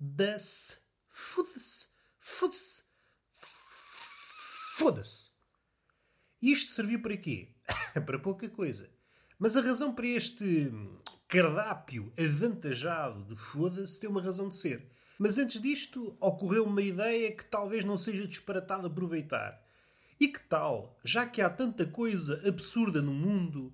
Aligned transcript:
foda-se, 0.00 0.78
foda-se, 1.10 1.88
foda-se, 2.18 2.82
foda-se. 4.76 5.30
Isto 6.40 6.70
serviu 6.70 7.02
para 7.02 7.16
quê? 7.18 7.54
para 8.06 8.18
pouca 8.18 8.48
coisa. 8.48 8.90
Mas 9.38 9.56
a 9.56 9.60
razão 9.60 9.94
para 9.94 10.06
este 10.06 10.72
cardápio 11.28 12.12
avantajado 12.18 13.24
de 13.24 13.36
foda-se 13.36 14.00
tem 14.00 14.08
uma 14.08 14.22
razão 14.22 14.48
de 14.48 14.56
ser. 14.56 14.90
Mas 15.18 15.36
antes 15.36 15.60
disto, 15.60 16.16
ocorreu 16.18 16.64
uma 16.64 16.80
ideia 16.80 17.30
que 17.30 17.44
talvez 17.44 17.84
não 17.84 17.98
seja 17.98 18.26
disparatada 18.26 18.86
aproveitar. 18.86 19.62
E 20.18 20.28
que 20.28 20.40
tal, 20.40 20.98
já 21.04 21.26
que 21.26 21.42
há 21.42 21.50
tanta 21.50 21.86
coisa 21.86 22.40
absurda 22.48 23.02
no 23.02 23.12
mundo, 23.12 23.72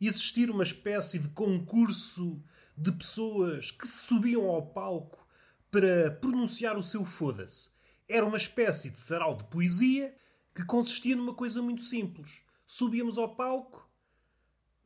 existir 0.00 0.50
uma 0.50 0.64
espécie 0.64 1.20
de 1.20 1.28
concurso 1.28 2.42
de 2.76 2.90
pessoas 2.90 3.70
que 3.70 3.86
se 3.86 4.06
subiam 4.06 4.46
ao 4.46 4.66
palco 4.66 5.27
para 5.70 6.10
pronunciar 6.10 6.76
o 6.76 6.82
seu 6.82 7.04
foda-se? 7.04 7.70
Era 8.08 8.24
uma 8.24 8.36
espécie 8.36 8.90
de 8.90 8.98
sarau 8.98 9.36
de 9.36 9.44
poesia 9.44 10.16
que 10.54 10.64
consistia 10.64 11.14
numa 11.14 11.34
coisa 11.34 11.62
muito 11.62 11.82
simples. 11.82 12.42
Subíamos 12.66 13.18
ao 13.18 13.34
palco, 13.34 13.88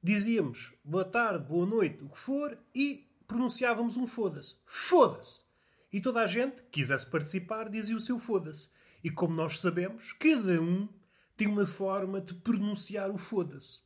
dizíamos 0.02 0.72
boa 0.84 1.04
tarde, 1.04 1.46
boa 1.46 1.66
noite, 1.66 2.02
o 2.02 2.08
que 2.08 2.18
for, 2.18 2.58
e 2.74 3.08
pronunciávamos 3.26 3.96
um 3.96 4.06
foda-se. 4.06 4.56
Foda-se! 4.66 5.44
E 5.92 6.00
toda 6.00 6.22
a 6.22 6.26
gente 6.26 6.62
que 6.62 6.70
quisesse 6.70 7.06
participar 7.06 7.68
dizia 7.68 7.96
o 7.96 8.00
seu 8.00 8.18
foda-se. 8.18 8.70
E 9.04 9.10
como 9.10 9.34
nós 9.34 9.60
sabemos, 9.60 10.12
cada 10.14 10.60
um 10.60 10.88
tem 11.36 11.46
uma 11.48 11.66
forma 11.66 12.20
de 12.20 12.34
pronunciar 12.34 13.10
o 13.10 13.18
foda-se. 13.18 13.80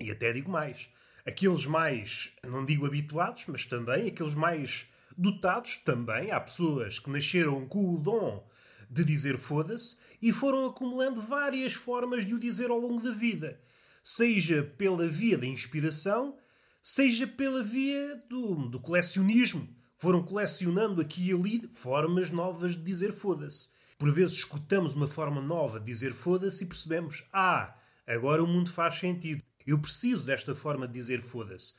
E 0.00 0.10
até 0.10 0.32
digo 0.32 0.50
mais. 0.50 0.88
Aqueles 1.26 1.66
mais, 1.66 2.32
não 2.42 2.64
digo 2.64 2.86
habituados, 2.86 3.44
mas 3.46 3.66
também 3.66 4.08
aqueles 4.08 4.34
mais 4.34 4.86
dotados, 5.18 5.76
também. 5.78 6.30
Há 6.30 6.40
pessoas 6.40 6.98
que 6.98 7.10
nasceram 7.10 7.66
com 7.66 7.94
o 7.94 7.98
dom 7.98 8.46
de 8.88 9.04
dizer 9.04 9.36
foda-se 9.36 9.98
e 10.22 10.32
foram 10.32 10.66
acumulando 10.66 11.20
várias 11.20 11.74
formas 11.74 12.24
de 12.24 12.34
o 12.34 12.38
dizer 12.38 12.70
ao 12.70 12.78
longo 12.78 13.02
da 13.02 13.12
vida, 13.12 13.60
seja 14.02 14.62
pela 14.78 15.06
via 15.06 15.36
da 15.36 15.46
inspiração, 15.46 16.36
seja 16.82 17.26
pela 17.26 17.62
via 17.62 18.16
do, 18.28 18.68
do 18.68 18.80
colecionismo. 18.80 19.68
Foram 19.96 20.22
colecionando 20.22 21.00
aqui 21.00 21.28
e 21.28 21.32
ali 21.32 21.68
formas 21.72 22.30
novas 22.30 22.76
de 22.76 22.82
dizer 22.82 23.12
foda-se. 23.12 23.68
Por 23.98 24.12
vezes 24.12 24.36
escutamos 24.36 24.94
uma 24.94 25.08
forma 25.08 25.40
nova 25.40 25.80
de 25.80 25.86
dizer 25.86 26.12
foda-se 26.12 26.62
e 26.62 26.66
percebemos: 26.66 27.24
ah, 27.32 27.76
agora 28.06 28.42
o 28.42 28.46
mundo 28.46 28.70
faz 28.70 28.94
sentido. 28.94 29.42
Eu 29.66 29.78
preciso 29.78 30.24
desta 30.24 30.54
forma 30.54 30.86
de 30.86 30.94
dizer 30.94 31.20
foda-se. 31.20 31.74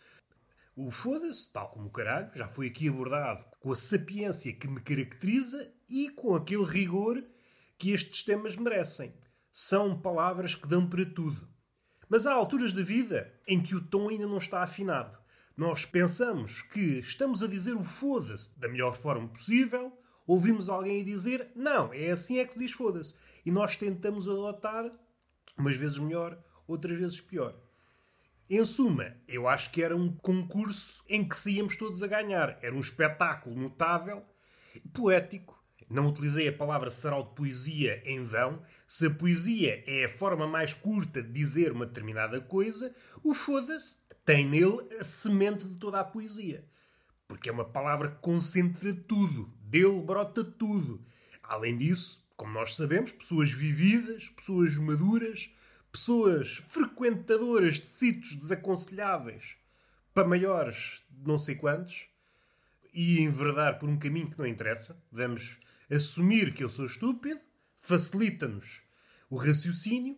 O 0.82 0.92
foda-se, 0.92 1.52
tal 1.52 1.70
como 1.72 1.88
o 1.88 1.92
caralho, 1.92 2.32
já 2.34 2.48
foi 2.48 2.68
aqui 2.68 2.88
abordado 2.88 3.46
com 3.60 3.70
a 3.70 3.76
sapiência 3.76 4.54
que 4.54 4.66
me 4.66 4.80
caracteriza 4.80 5.70
e 5.90 6.10
com 6.12 6.34
aquele 6.34 6.64
rigor 6.64 7.22
que 7.78 7.92
estes 7.92 8.24
temas 8.24 8.56
merecem. 8.56 9.14
São 9.52 10.00
palavras 10.00 10.56
que 10.56 10.70
dão 10.70 10.90
para 10.90 11.06
tudo. 11.06 11.50
Mas 12.08 12.26
há 12.26 12.32
alturas 12.32 12.72
da 12.72 12.82
vida 12.82 13.30
em 13.46 13.62
que 13.62 13.76
o 13.76 13.86
tom 13.86 14.08
ainda 14.08 14.26
não 14.26 14.38
está 14.38 14.64
afinado. 14.64 15.18
Nós 15.58 15.86
pensamos 15.86 16.62
que 16.62 17.00
estamos 17.00 17.44
a 17.44 17.48
dizer 17.48 17.76
o 17.76 17.84
foda-se 17.84 18.58
da 18.58 18.70
melhor 18.70 18.96
forma 18.96 19.28
possível, 19.28 19.92
ouvimos 20.26 20.70
alguém 20.70 21.04
dizer 21.04 21.52
não, 21.58 21.94
é 21.94 22.12
assim 22.12 22.40
é 22.40 22.46
que 22.46 22.54
se 22.54 22.60
diz 22.60 22.72
foda-se. 22.72 23.16
E 23.46 23.52
nós 23.52 23.76
tentamos 23.76 24.30
adotar, 24.30 24.90
umas 25.58 25.76
vezes 25.76 26.00
melhor, 26.00 26.42
outras 26.66 26.98
vezes 26.98 27.20
pior. 27.20 27.54
Em 28.50 28.66
suma, 28.66 29.16
eu 29.28 29.48
acho 29.48 29.70
que 29.70 29.84
era 29.84 29.96
um 29.96 30.12
concurso 30.12 31.04
em 31.08 31.28
que 31.28 31.38
se 31.38 31.62
todos 31.78 32.02
a 32.02 32.08
ganhar. 32.08 32.58
Era 32.64 32.76
um 32.76 32.80
espetáculo 32.80 33.56
notável, 33.56 34.26
poético, 34.92 35.60
não 35.90 36.08
utilizei 36.08 36.48
a 36.48 36.54
palavra 36.54 36.90
sarau 36.90 37.24
de 37.24 37.36
poesia 37.36 38.02
em 38.06 38.24
vão. 38.24 38.62
Se 38.88 39.08
a 39.08 39.10
poesia 39.10 39.84
é 39.88 40.06
a 40.06 40.10
forma 40.10 40.48
mais 40.48 40.74
curta 40.74 41.22
de 41.22 41.32
dizer 41.32 41.72
uma 41.72 41.86
determinada 41.86 42.40
coisa, 42.42 42.94
o 43.24 43.34
foda-se 43.34 43.98
tem 44.24 44.48
nele 44.48 44.80
a 45.00 45.04
semente 45.04 45.66
de 45.66 45.76
toda 45.78 46.00
a 46.00 46.04
poesia. 46.04 46.64
Porque 47.28 47.50
é 47.50 47.52
uma 47.52 47.66
palavra 47.66 48.10
que 48.10 48.18
concentra 48.18 48.94
tudo. 48.94 49.52
Dele 49.62 50.02
brota 50.02 50.44
tudo. 50.44 51.04
Além 51.44 51.78
disso, 51.78 52.24
como 52.38 52.54
nós 52.54 52.76
sabemos, 52.76 53.12
pessoas 53.12 53.52
vividas, 53.52 54.30
pessoas 54.30 54.76
maduras, 54.76 55.52
pessoas 55.92 56.62
frequentadoras 56.68 57.80
de 57.80 57.88
sítios 57.88 58.36
desaconselháveis 58.36 59.56
para 60.14 60.28
maiores 60.28 61.04
de 61.10 61.28
não 61.28 61.38
sei 61.38 61.56
quantos 61.56 62.08
e 62.94 63.22
enverdar 63.22 63.80
por 63.80 63.90
um 63.90 63.98
caminho 63.98 64.30
que 64.30 64.38
não 64.38 64.46
interessa. 64.46 65.02
Vamos 65.12 65.58
assumir 65.90 66.54
que 66.54 66.64
eu 66.64 66.70
sou 66.70 66.86
estúpido, 66.86 67.40
facilita-nos 67.80 68.82
o 69.30 69.38
raciocínio, 69.38 70.18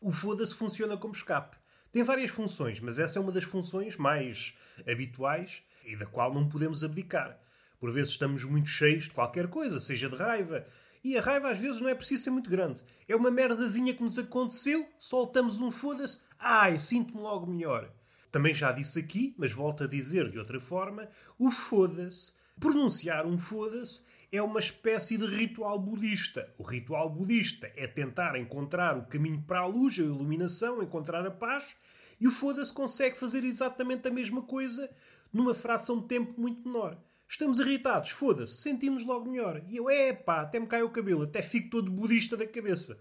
o 0.00 0.10
foda-se 0.10 0.54
funciona 0.54 0.96
como 0.96 1.14
escape. 1.14 1.56
Tem 1.92 2.02
várias 2.02 2.30
funções, 2.30 2.80
mas 2.80 2.98
essa 2.98 3.18
é 3.18 3.22
uma 3.22 3.32
das 3.32 3.44
funções 3.44 3.96
mais 3.96 4.54
habituais 4.86 5.62
e 5.84 5.96
da 5.96 6.06
qual 6.06 6.32
não 6.32 6.48
podemos 6.48 6.82
abdicar. 6.82 7.38
Por 7.78 7.92
vezes 7.92 8.12
estamos 8.12 8.44
muito 8.44 8.68
cheios 8.68 9.04
de 9.04 9.10
qualquer 9.10 9.48
coisa, 9.48 9.80
seja 9.80 10.08
de 10.08 10.16
raiva, 10.16 10.66
e 11.04 11.16
a 11.16 11.20
raiva 11.20 11.50
às 11.50 11.58
vezes 11.58 11.80
não 11.80 11.88
é 11.88 11.94
preciso 11.94 12.24
ser 12.24 12.30
muito 12.30 12.50
grande. 12.50 12.82
É 13.08 13.16
uma 13.16 13.30
merdazinha 13.30 13.94
que 13.94 14.02
nos 14.02 14.18
aconteceu, 14.18 14.88
soltamos 14.98 15.60
um 15.60 15.70
foda-se, 15.70 16.20
ai, 16.38 16.78
sinto-me 16.78 17.20
logo 17.20 17.46
melhor. 17.46 17.92
Também 18.30 18.54
já 18.54 18.72
disse 18.72 18.98
aqui, 18.98 19.34
mas 19.36 19.52
volto 19.52 19.84
a 19.84 19.86
dizer 19.86 20.30
de 20.30 20.38
outra 20.38 20.58
forma, 20.58 21.08
o 21.38 21.50
foda-se. 21.50 22.32
Pronunciar 22.58 23.26
um 23.26 23.38
foda-se 23.38 24.02
é 24.30 24.40
uma 24.40 24.60
espécie 24.60 25.18
de 25.18 25.26
ritual 25.26 25.78
budista. 25.78 26.50
O 26.56 26.62
ritual 26.62 27.10
budista 27.10 27.70
é 27.76 27.86
tentar 27.86 28.34
encontrar 28.36 28.96
o 28.96 29.04
caminho 29.04 29.42
para 29.42 29.60
a 29.60 29.66
luz, 29.66 29.98
a 29.98 30.02
iluminação, 30.02 30.82
encontrar 30.82 31.26
a 31.26 31.30
paz, 31.30 31.76
e 32.18 32.26
o 32.26 32.32
foda-se 32.32 32.72
consegue 32.72 33.18
fazer 33.18 33.44
exatamente 33.44 34.08
a 34.08 34.10
mesma 34.10 34.42
coisa 34.42 34.88
numa 35.30 35.54
fração 35.54 36.00
de 36.00 36.06
tempo 36.06 36.40
muito 36.40 36.66
menor. 36.66 36.96
Estamos 37.32 37.58
irritados, 37.58 38.10
foda-se, 38.10 38.60
sentimos 38.60 39.06
logo 39.06 39.30
melhor. 39.30 39.62
E 39.66 39.78
eu, 39.78 39.88
é 39.88 40.12
pá, 40.12 40.42
até 40.42 40.60
me 40.60 40.66
cai 40.66 40.82
o 40.82 40.90
cabelo, 40.90 41.22
até 41.22 41.40
fico 41.40 41.70
todo 41.70 41.90
budista 41.90 42.36
da 42.36 42.46
cabeça. 42.46 42.98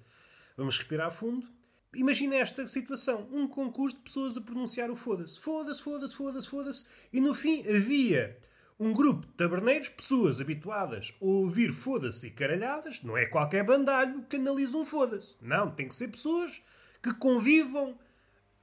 Vamos 0.56 0.78
respirar 0.78 1.12
fundo. 1.12 1.46
Imagina 1.94 2.38
esta 2.38 2.66
situação: 2.66 3.28
um 3.30 3.46
concurso 3.46 3.97
de 3.97 4.03
pessoas 4.03 4.38
a 4.38 4.42
pronunciar 4.42 4.90
o 4.90 4.96
foda-se. 4.96 5.38
Foda-se, 5.38 5.81
foda-se, 5.81 6.16
foda-se, 6.16 6.47
foda-se. 6.47 6.86
E 7.12 7.19
no 7.19 7.36
fim 7.36 7.59
havia 7.68 8.40
um 8.80 8.94
grupo 8.94 9.28
de 9.28 9.33
taberneiros, 9.33 9.89
pessoas 9.89 10.39
habituadas 10.39 11.13
a 11.22 11.25
ouvir 11.25 11.74
foda-se 11.74 12.27
e 12.27 12.31
caralhadas, 12.31 13.04
não 13.04 13.18
é 13.18 13.25
qualquer 13.25 13.66
bandalho 13.66 14.24
que 14.30 14.38
analisa 14.38 14.77
um 14.77 14.86
foda-se. 14.86 15.36
Não, 15.42 15.69
tem 15.69 15.89
que 15.89 15.95
ser 15.95 16.07
pessoas 16.07 16.62
que 17.04 17.13
convivam 17.16 18.00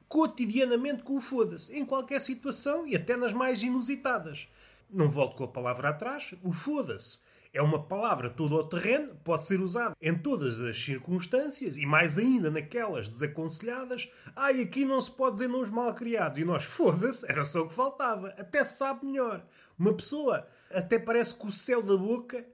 cotidianamente 0.09 1.03
com 1.03 1.17
o 1.17 1.21
foda-se, 1.21 1.77
em 1.77 1.85
qualquer 1.85 2.23
situação 2.23 2.87
e 2.87 2.97
até 2.97 3.19
nas 3.19 3.35
mais 3.35 3.63
inusitadas. 3.63 4.49
Não 4.91 5.09
volto 5.09 5.37
com 5.37 5.45
a 5.45 5.49
palavra 5.49 5.91
atrás, 5.91 6.35
o 6.43 6.53
foda-se 6.53 7.21
é 7.53 7.63
uma 7.63 7.83
palavra 7.83 8.31
todo 8.31 8.57
ao 8.57 8.69
terreno, 8.69 9.15
pode 9.25 9.45
ser 9.45 9.61
usada 9.61 9.97
em 10.01 10.17
todas 10.17 10.61
as 10.61 10.81
circunstâncias 10.81 11.77
e 11.77 11.87
mais 11.87 12.19
ainda 12.19 12.51
naquelas 12.51 13.09
desaconselhadas. 13.09 14.09
Ai, 14.37 14.63
aqui 14.63 14.85
não 14.85 15.01
se 15.01 15.11
pode 15.11 15.35
dizer 15.35 15.49
nomes 15.49 15.71
mal 15.71 15.95
criados. 15.95 16.39
E 16.39 16.45
nós, 16.45 16.65
foda-se, 16.65 17.29
era 17.31 17.45
só 17.45 17.63
o 17.63 17.69
que 17.69 17.75
faltava. 17.75 18.29
Até 18.39 18.65
se 18.65 18.79
sabe 18.79 19.07
melhor. 19.07 19.45
Uma 19.79 19.95
pessoa 19.95 20.47
até 20.71 20.99
parece 20.99 21.35
que 21.35 21.47
o 21.47 21.53
céu 21.53 21.83
da 21.83 21.97
boca, 21.97 22.47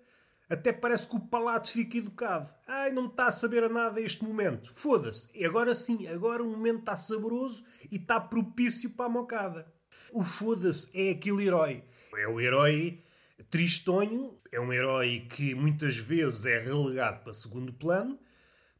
até 0.49 0.73
parece 0.73 1.09
que 1.09 1.17
o 1.17 1.21
palato 1.21 1.71
fica 1.71 1.99
educado. 1.99 2.49
Ai, 2.67 2.93
não 2.93 3.03
me 3.03 3.09
está 3.09 3.27
a 3.27 3.33
saber 3.33 3.65
a 3.65 3.69
nada 3.69 4.01
este 4.01 4.25
momento. 4.25 4.71
Foda-se. 4.75 5.29
E 5.35 5.45
agora 5.45 5.75
sim, 5.75 6.07
agora 6.07 6.43
o 6.43 6.49
momento 6.49 6.81
está 6.81 6.97
saboroso 6.97 7.65
e 7.91 7.97
está 7.97 8.21
propício 8.21 8.91
para 8.91 9.07
a 9.07 9.11
mocada. 9.11 9.73
O 10.13 10.23
foda-se 10.23 10.89
é 10.95 11.11
aquele 11.11 11.47
herói. 11.47 11.83
É 12.17 12.29
o 12.29 12.41
herói 12.41 13.03
Tristonho 13.51 14.39
é 14.51 14.61
um 14.61 14.73
herói 14.73 15.27
que 15.29 15.55
muitas 15.55 15.97
vezes 15.97 16.47
é 16.47 16.59
relegado 16.59 17.23
para 17.23 17.33
segundo 17.33 17.73
plano, 17.73 18.19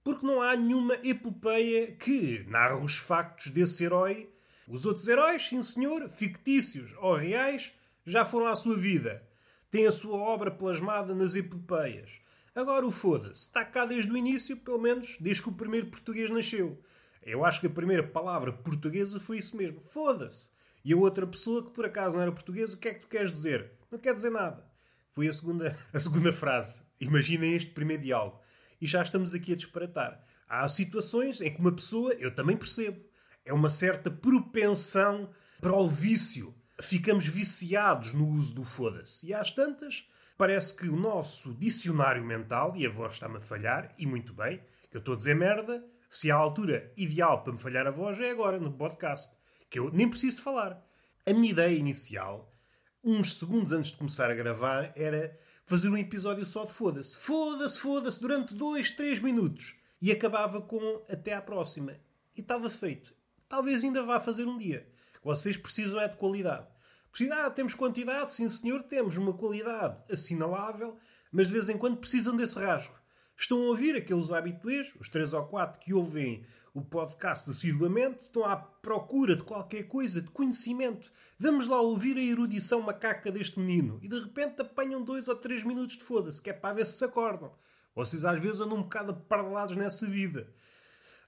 porque 0.03 0.27
não 0.27 0.41
há 0.41 0.57
nenhuma 0.57 0.95
epopeia 1.03 1.93
que 1.93 2.45
narre 2.49 2.75
os 2.75 2.97
factos 2.97 3.51
desse 3.51 3.85
herói. 3.85 4.31
Os 4.69 4.85
outros 4.85 5.09
heróis, 5.09 5.49
sim 5.49 5.63
senhor, 5.63 6.09
fictícios 6.09 6.91
ou 6.99 7.15
reais, 7.15 7.73
já 8.07 8.25
foram 8.25 8.47
à 8.47 8.55
sua 8.55 8.77
vida. 8.77 9.23
tem 9.71 9.87
a 9.87 9.93
sua 9.93 10.17
obra 10.17 10.53
plasmada 10.53 11.15
nas 11.15 11.35
epopeias. 11.35 12.11
Agora 12.55 12.87
o 12.87 12.93
foda-se 12.93 13.41
está 13.41 13.65
cá 13.65 13.85
desde 13.85 14.11
o 14.13 14.17
início, 14.17 14.57
pelo 14.57 14.79
menos 14.79 15.17
desde 15.19 15.43
que 15.43 15.49
o 15.49 15.53
primeiro 15.53 15.89
português 15.89 16.31
nasceu. 16.31 16.81
Eu 17.21 17.45
acho 17.45 17.61
que 17.61 17.67
a 17.67 17.71
primeira 17.71 18.05
palavra 18.05 18.53
portuguesa 18.53 19.19
foi 19.19 19.39
isso 19.39 19.57
mesmo, 19.57 19.81
foda-se. 19.81 20.51
E 20.85 20.93
a 20.93 20.97
outra 20.97 21.27
pessoa 21.27 21.65
que 21.65 21.71
por 21.71 21.87
acaso 21.87 22.15
não 22.15 22.23
era 22.23 22.31
portuguesa, 22.31 22.77
o 22.77 22.79
que 22.79 22.89
é 22.89 22.95
que 22.95 23.01
tu 23.01 23.09
queres 23.09 23.31
dizer? 23.31 23.73
Não 23.91 23.99
quer 23.99 24.13
dizer 24.13 24.31
nada. 24.31 24.65
Foi 25.11 25.27
a 25.27 25.33
segunda, 25.33 25.77
a 25.93 25.99
segunda 25.99 26.33
frase. 26.33 26.83
Imaginem 27.01 27.55
este 27.55 27.71
primeiro 27.71 28.03
diálogo. 28.03 28.41
E 28.81 28.87
já 28.87 29.03
estamos 29.03 29.33
aqui 29.33 29.53
a 29.53 29.57
disparatar. 29.57 30.23
Há 30.47 30.69
situações 30.69 31.41
em 31.41 31.53
que 31.53 31.61
uma 31.61 31.73
pessoa, 31.73 32.13
eu 32.15 32.35
também 32.35 32.57
percebo, 32.57 33.01
é 33.45 33.53
uma 33.53 33.71
certa 33.71 34.11
propensão 34.11 35.31
para 35.61 35.75
o 35.75 35.89
vício. 35.89 36.55
Ficamos 36.83 37.27
viciados 37.27 38.13
no 38.13 38.27
uso 38.29 38.57
do 38.57 38.65
foda-se. 38.65 39.29
E 39.29 39.33
às 39.33 39.51
tantas, 39.51 40.07
parece 40.37 40.77
que 40.77 40.89
o 40.89 40.97
nosso 40.97 41.55
dicionário 41.55 42.25
mental, 42.25 42.77
e 42.77 42.87
a 42.87 42.91
voz 42.91 43.15
está-me 43.15 43.39
a 43.39 43.41
falhar, 43.41 43.95
e 43.99 44.07
muito 44.07 44.35
bem, 44.35 44.61
eu 44.93 44.99
estou 44.99 45.15
a 45.15 45.17
dizer 45.17 45.35
merda, 45.35 45.83
se 46.11 46.31
há 46.31 46.35
altura 46.35 46.93
ideal 46.97 47.43
para 47.43 47.55
me 47.55 47.59
falhar 47.59 47.87
a 47.87 47.91
voz 47.91 48.21
é 48.21 48.31
agora, 48.31 48.59
no 48.59 48.73
podcast 48.73 49.35
que 49.75 49.81
eu 49.81 49.91
nem 49.93 50.09
preciso 50.09 50.37
de 50.37 50.43
falar. 50.45 50.81
A 51.27 51.33
minha 51.33 51.51
ideia 51.51 51.77
inicial, 51.77 52.55
uns 53.03 53.41
segundos 53.41 53.73
antes 53.73 53.91
de 53.91 53.97
começar 53.97 54.31
a 54.31 54.35
gravar, 54.35 54.93
era 54.95 55.37
fazer 55.67 55.89
um 55.89 55.97
episódio 55.97 56.47
só 56.47 56.65
de 56.65 56.73
foda-se. 56.73 57.19
Foda-se, 57.19 57.81
foda-se, 57.81 58.21
durante 58.21 58.55
dois, 58.55 58.93
três 58.93 59.19
minutos. 59.19 59.75
E 60.01 60.13
acabava 60.13 60.63
com 60.63 61.03
até 61.11 61.33
à 61.33 61.43
próxima. 61.43 61.97
E 62.37 62.41
estava 62.41 62.71
feito. 62.71 63.13
Talvez 63.49 63.83
ainda 63.83 64.05
vá 64.05 64.21
fazer 64.21 64.47
um 64.47 64.57
dia. 64.57 64.89
Vocês 65.25 65.57
precisam 65.57 66.01
é 66.01 66.07
de 66.07 66.17
qualidade. 66.19 66.69
Precisam, 67.11 67.37
ah, 67.37 67.51
temos 67.51 67.75
quantidade, 67.75 68.33
sim 68.33 68.49
senhor, 68.49 68.81
temos 68.85 69.17
uma 69.17 69.33
qualidade 69.33 70.05
assinalável, 70.09 70.97
mas 71.33 71.49
de 71.49 71.53
vez 71.53 71.69
em 71.69 71.77
quando 71.77 71.97
precisam 71.97 72.37
desse 72.37 72.61
rasgo. 72.61 72.95
Estão 73.37 73.59
a 73.59 73.67
ouvir 73.67 73.97
aqueles 73.97 74.31
habituês, 74.31 74.95
os 74.99 75.09
três 75.09 75.33
ou 75.33 75.45
quatro 75.45 75.81
que 75.81 75.93
ouvem 75.93 76.45
o 76.73 76.83
podcast 76.83 77.51
assiduamente, 77.51 78.23
estão 78.23 78.45
à 78.45 78.57
procura 78.57 79.37
de 79.37 79.45
qualquer 79.45 79.85
coisa, 79.85 80.21
de 80.21 80.31
conhecimento. 80.31 81.11
Vamos 81.39 81.69
lá 81.69 81.81
ouvir 81.81 82.17
a 82.17 82.23
erudição 82.23 82.81
macaca 82.81 83.31
deste 83.31 83.61
menino. 83.61 84.01
E 84.03 84.09
de 84.09 84.19
repente 84.19 84.61
apanham 84.61 85.03
dois 85.03 85.29
ou 85.29 85.37
três 85.37 85.63
minutos 85.63 85.97
de 85.97 86.03
foda-se, 86.03 86.43
que 86.43 86.51
é 86.51 86.53
para 86.53 86.75
ver 86.75 86.87
se 86.87 86.99
se 86.99 87.05
acordam. 87.05 87.53
Vocês 87.95 88.25
às 88.25 88.41
vezes 88.41 88.61
andam 88.61 88.79
um 88.79 88.83
bocado 88.83 89.13
aparelados 89.13 89.77
nessa 89.77 90.05
vida. 90.07 90.53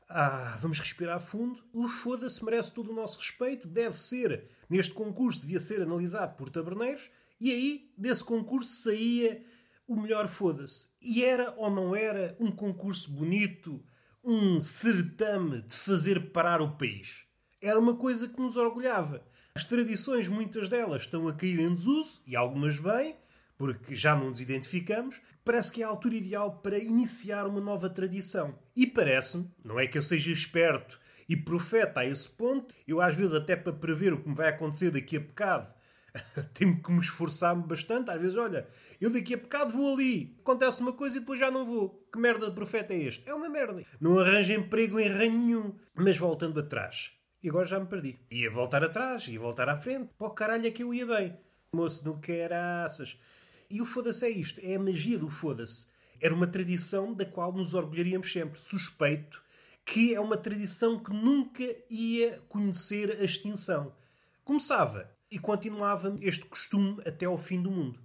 Ah, 0.09 0.59
vamos 0.61 0.81
respirar 0.81 1.20
fundo. 1.20 1.62
O 1.73 1.88
foda-se 1.88 2.44
merece 2.44 2.73
todo 2.73 2.91
o 2.91 2.94
nosso 2.94 3.19
respeito. 3.19 3.69
Deve 3.69 3.97
ser, 3.97 4.49
neste 4.69 4.94
concurso, 4.94 5.41
devia 5.41 5.61
ser 5.61 5.81
analisado 5.81 6.37
por 6.37 6.50
taberneiros. 6.50 7.09
E 7.41 7.52
aí, 7.52 7.93
desse 7.97 8.25
concurso, 8.25 8.73
saía 8.73 9.44
o 9.87 10.00
melhor 10.00 10.29
foda-se. 10.29 10.88
E 11.00 11.25
era 11.25 11.55
ou 11.56 11.71
não 11.71 11.94
era 11.94 12.37
um 12.41 12.50
concurso 12.50 13.12
bonito, 13.12 13.85
um 14.23 14.61
certame 14.61 15.62
de 15.62 15.77
fazer 15.77 16.31
parar 16.31 16.61
o 16.61 16.77
país. 16.77 17.25
Era 17.61 17.79
uma 17.79 17.94
coisa 17.94 18.29
que 18.29 18.41
nos 18.41 18.56
orgulhava. 18.56 19.25
As 19.55 19.65
tradições, 19.65 20.29
muitas 20.29 20.69
delas, 20.69 21.03
estão 21.03 21.27
a 21.29 21.33
cair 21.33 21.61
em 21.61 21.75
desuso, 21.75 22.21
e 22.27 22.37
algumas 22.37 22.79
bem, 22.79 23.17
porque 23.56 23.94
já 23.94 24.15
não 24.15 24.29
nos 24.29 24.41
identificamos. 24.41 25.21
Parece 25.44 25.73
que 25.73 25.83
é 25.83 25.87
a 25.87 25.88
altura 25.88 26.17
ideal 26.17 26.59
para 26.59 26.79
iniciar 26.79 27.47
uma 27.47 27.61
nova 27.61 27.88
tradição. 27.88 28.59
E 28.75 28.87
parece-me, 28.87 29.50
não 29.65 29.81
é 29.81 29.87
que 29.87 29.97
eu 29.97 30.03
seja 30.03 30.31
esperto 30.31 31.00
e 31.29 31.37
profeta 31.37 32.00
a 32.00 32.06
esse 32.06 32.29
ponto, 32.29 32.75
eu 32.87 33.00
às 33.00 33.15
vezes 33.15 33.35
até 33.35 33.56
para 33.56 33.73
prever 33.73 34.12
o 34.12 34.23
que 34.23 34.29
me 34.29 34.35
vai 34.35 34.49
acontecer 34.49 34.91
daqui 34.91 35.17
a 35.17 35.21
bocado, 35.21 35.75
tenho 36.54 36.80
que 36.82 36.90
me 36.90 37.00
esforçar 37.00 37.54
bastante. 37.56 38.10
Às 38.10 38.20
vezes, 38.20 38.36
olha, 38.36 38.68
eu 39.00 39.10
daqui 39.10 39.34
a 39.34 39.36
bocado 39.36 39.72
vou 39.72 39.94
ali, 39.94 40.36
acontece 40.40 40.80
uma 40.80 40.92
coisa 40.92 41.16
e 41.16 41.20
depois 41.20 41.38
já 41.38 41.50
não 41.50 41.64
vou. 41.64 42.06
Que 42.12 42.18
merda 42.18 42.48
de 42.48 42.54
profeta 42.54 42.94
é 42.94 42.98
este? 42.98 43.28
É 43.28 43.34
uma 43.34 43.48
merda. 43.48 43.84
Não 44.00 44.18
arranja 44.18 44.54
emprego 44.54 44.98
em 44.98 45.08
ranho 45.08 45.38
nenhum. 45.38 45.74
Mas 45.94 46.16
voltando 46.16 46.60
atrás. 46.60 47.12
E 47.42 47.48
agora 47.48 47.66
já 47.66 47.78
me 47.78 47.86
perdi. 47.86 48.18
Ia 48.30 48.50
voltar 48.50 48.82
atrás, 48.82 49.28
ia 49.28 49.38
voltar 49.38 49.68
à 49.68 49.76
frente. 49.76 50.10
Pô, 50.18 50.30
caralho 50.30 50.66
é 50.66 50.70
que 50.70 50.82
eu 50.82 50.92
ia 50.92 51.06
bem. 51.06 51.36
Moço, 51.72 52.04
não 52.04 52.18
queraças. 52.18 53.18
E 53.68 53.80
o 53.80 53.86
foda-se 53.86 54.24
é 54.24 54.30
isto. 54.30 54.60
É 54.62 54.76
a 54.76 54.80
magia 54.80 55.18
do 55.18 55.28
foda-se. 55.28 55.86
Era 56.20 56.34
uma 56.34 56.46
tradição 56.46 57.12
da 57.12 57.26
qual 57.26 57.52
nos 57.52 57.74
orgulharíamos 57.74 58.32
sempre. 58.32 58.60
Suspeito 58.60 59.44
que 59.86 60.12
é 60.12 60.20
uma 60.20 60.36
tradição 60.36 60.98
que 60.98 61.12
nunca 61.12 61.64
ia 61.88 62.42
conhecer 62.48 63.12
a 63.20 63.24
extinção. 63.24 63.94
Começava 64.44 65.08
e 65.37 65.38
continuava 65.38 66.17
este 66.23 66.47
costume 66.47 67.03
até 67.05 67.27
ao 67.27 67.37
fim 67.37 67.61
do 67.61 67.71
mundo 67.71 68.00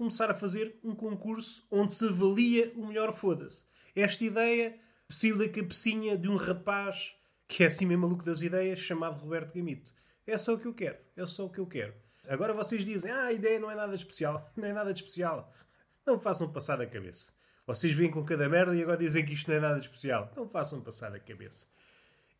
começar 0.00 0.30
a 0.30 0.34
fazer 0.34 0.78
um 0.82 0.94
concurso 0.94 1.66
onde 1.70 1.92
se 1.92 2.06
avalia 2.06 2.72
o 2.74 2.86
melhor 2.86 3.14
foda-se. 3.14 3.66
Esta 3.94 4.24
ideia 4.24 4.78
saiu 5.06 5.36
da 5.36 5.46
cabecinha 5.46 6.16
de 6.16 6.26
um 6.26 6.36
rapaz 6.36 7.12
que 7.46 7.64
é 7.64 7.66
assim 7.66 7.84
mesmo 7.84 8.06
maluco 8.06 8.24
das 8.24 8.40
ideias, 8.40 8.78
chamado 8.78 9.18
Roberto 9.18 9.52
Gamito. 9.52 9.92
É 10.26 10.38
só 10.38 10.54
o 10.54 10.58
que 10.58 10.66
eu 10.66 10.72
quero. 10.72 10.96
É 11.14 11.26
só 11.26 11.44
o 11.44 11.50
que 11.50 11.58
eu 11.58 11.66
quero. 11.66 11.92
Agora 12.26 12.54
vocês 12.54 12.82
dizem, 12.82 13.10
ah, 13.10 13.24
a 13.24 13.32
ideia 13.32 13.60
não 13.60 13.70
é 13.70 13.74
nada 13.74 13.92
de 13.92 13.98
especial. 13.98 14.50
Não 14.56 14.66
é 14.66 14.72
nada 14.72 14.90
de 14.94 15.00
especial. 15.00 15.52
Não 16.06 16.18
façam 16.18 16.50
passar 16.50 16.76
da 16.76 16.86
cabeça. 16.86 17.32
Vocês 17.66 17.94
vêm 17.94 18.10
com 18.10 18.24
cada 18.24 18.48
merda 18.48 18.74
e 18.74 18.82
agora 18.82 18.96
dizem 18.96 19.24
que 19.26 19.34
isto 19.34 19.48
não 19.48 19.56
é 19.56 19.60
nada 19.60 19.80
de 19.80 19.86
especial. 19.86 20.32
Não 20.34 20.48
façam 20.48 20.80
passar 20.80 21.10
da 21.10 21.20
cabeça. 21.20 21.66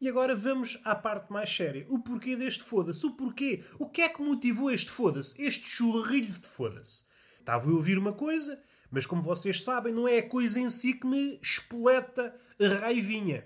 E 0.00 0.08
agora 0.08 0.35
vamos 0.35 0.81
à 0.82 0.94
parte 0.94 1.31
mais 1.31 1.55
séria. 1.55 1.85
O 1.88 1.99
porquê 1.99 2.35
deste 2.35 2.62
foda-se. 2.62 3.05
O 3.05 3.11
porquê. 3.12 3.62
O 3.79 3.87
que 3.87 4.00
é 4.00 4.08
que 4.08 4.23
motivou 4.23 4.70
este 4.70 4.91
foda-se? 4.91 5.35
Este 5.41 5.69
churrilho 5.69 6.32
de 6.32 6.47
foda-se. 6.47 7.05
Estava 7.38 7.69
a 7.69 7.73
ouvir 7.73 7.99
uma 7.99 8.12
coisa, 8.12 8.62
mas 8.91 9.05
como 9.05 9.20
vocês 9.20 9.62
sabem, 9.62 9.93
não 9.93 10.08
é 10.08 10.19
a 10.19 10.29
coisa 10.29 10.58
em 10.58 10.70
si 10.70 10.94
que 10.94 11.06
me 11.06 11.38
espoleta 11.43 12.35
a 12.58 12.81
raivinha. 12.81 13.44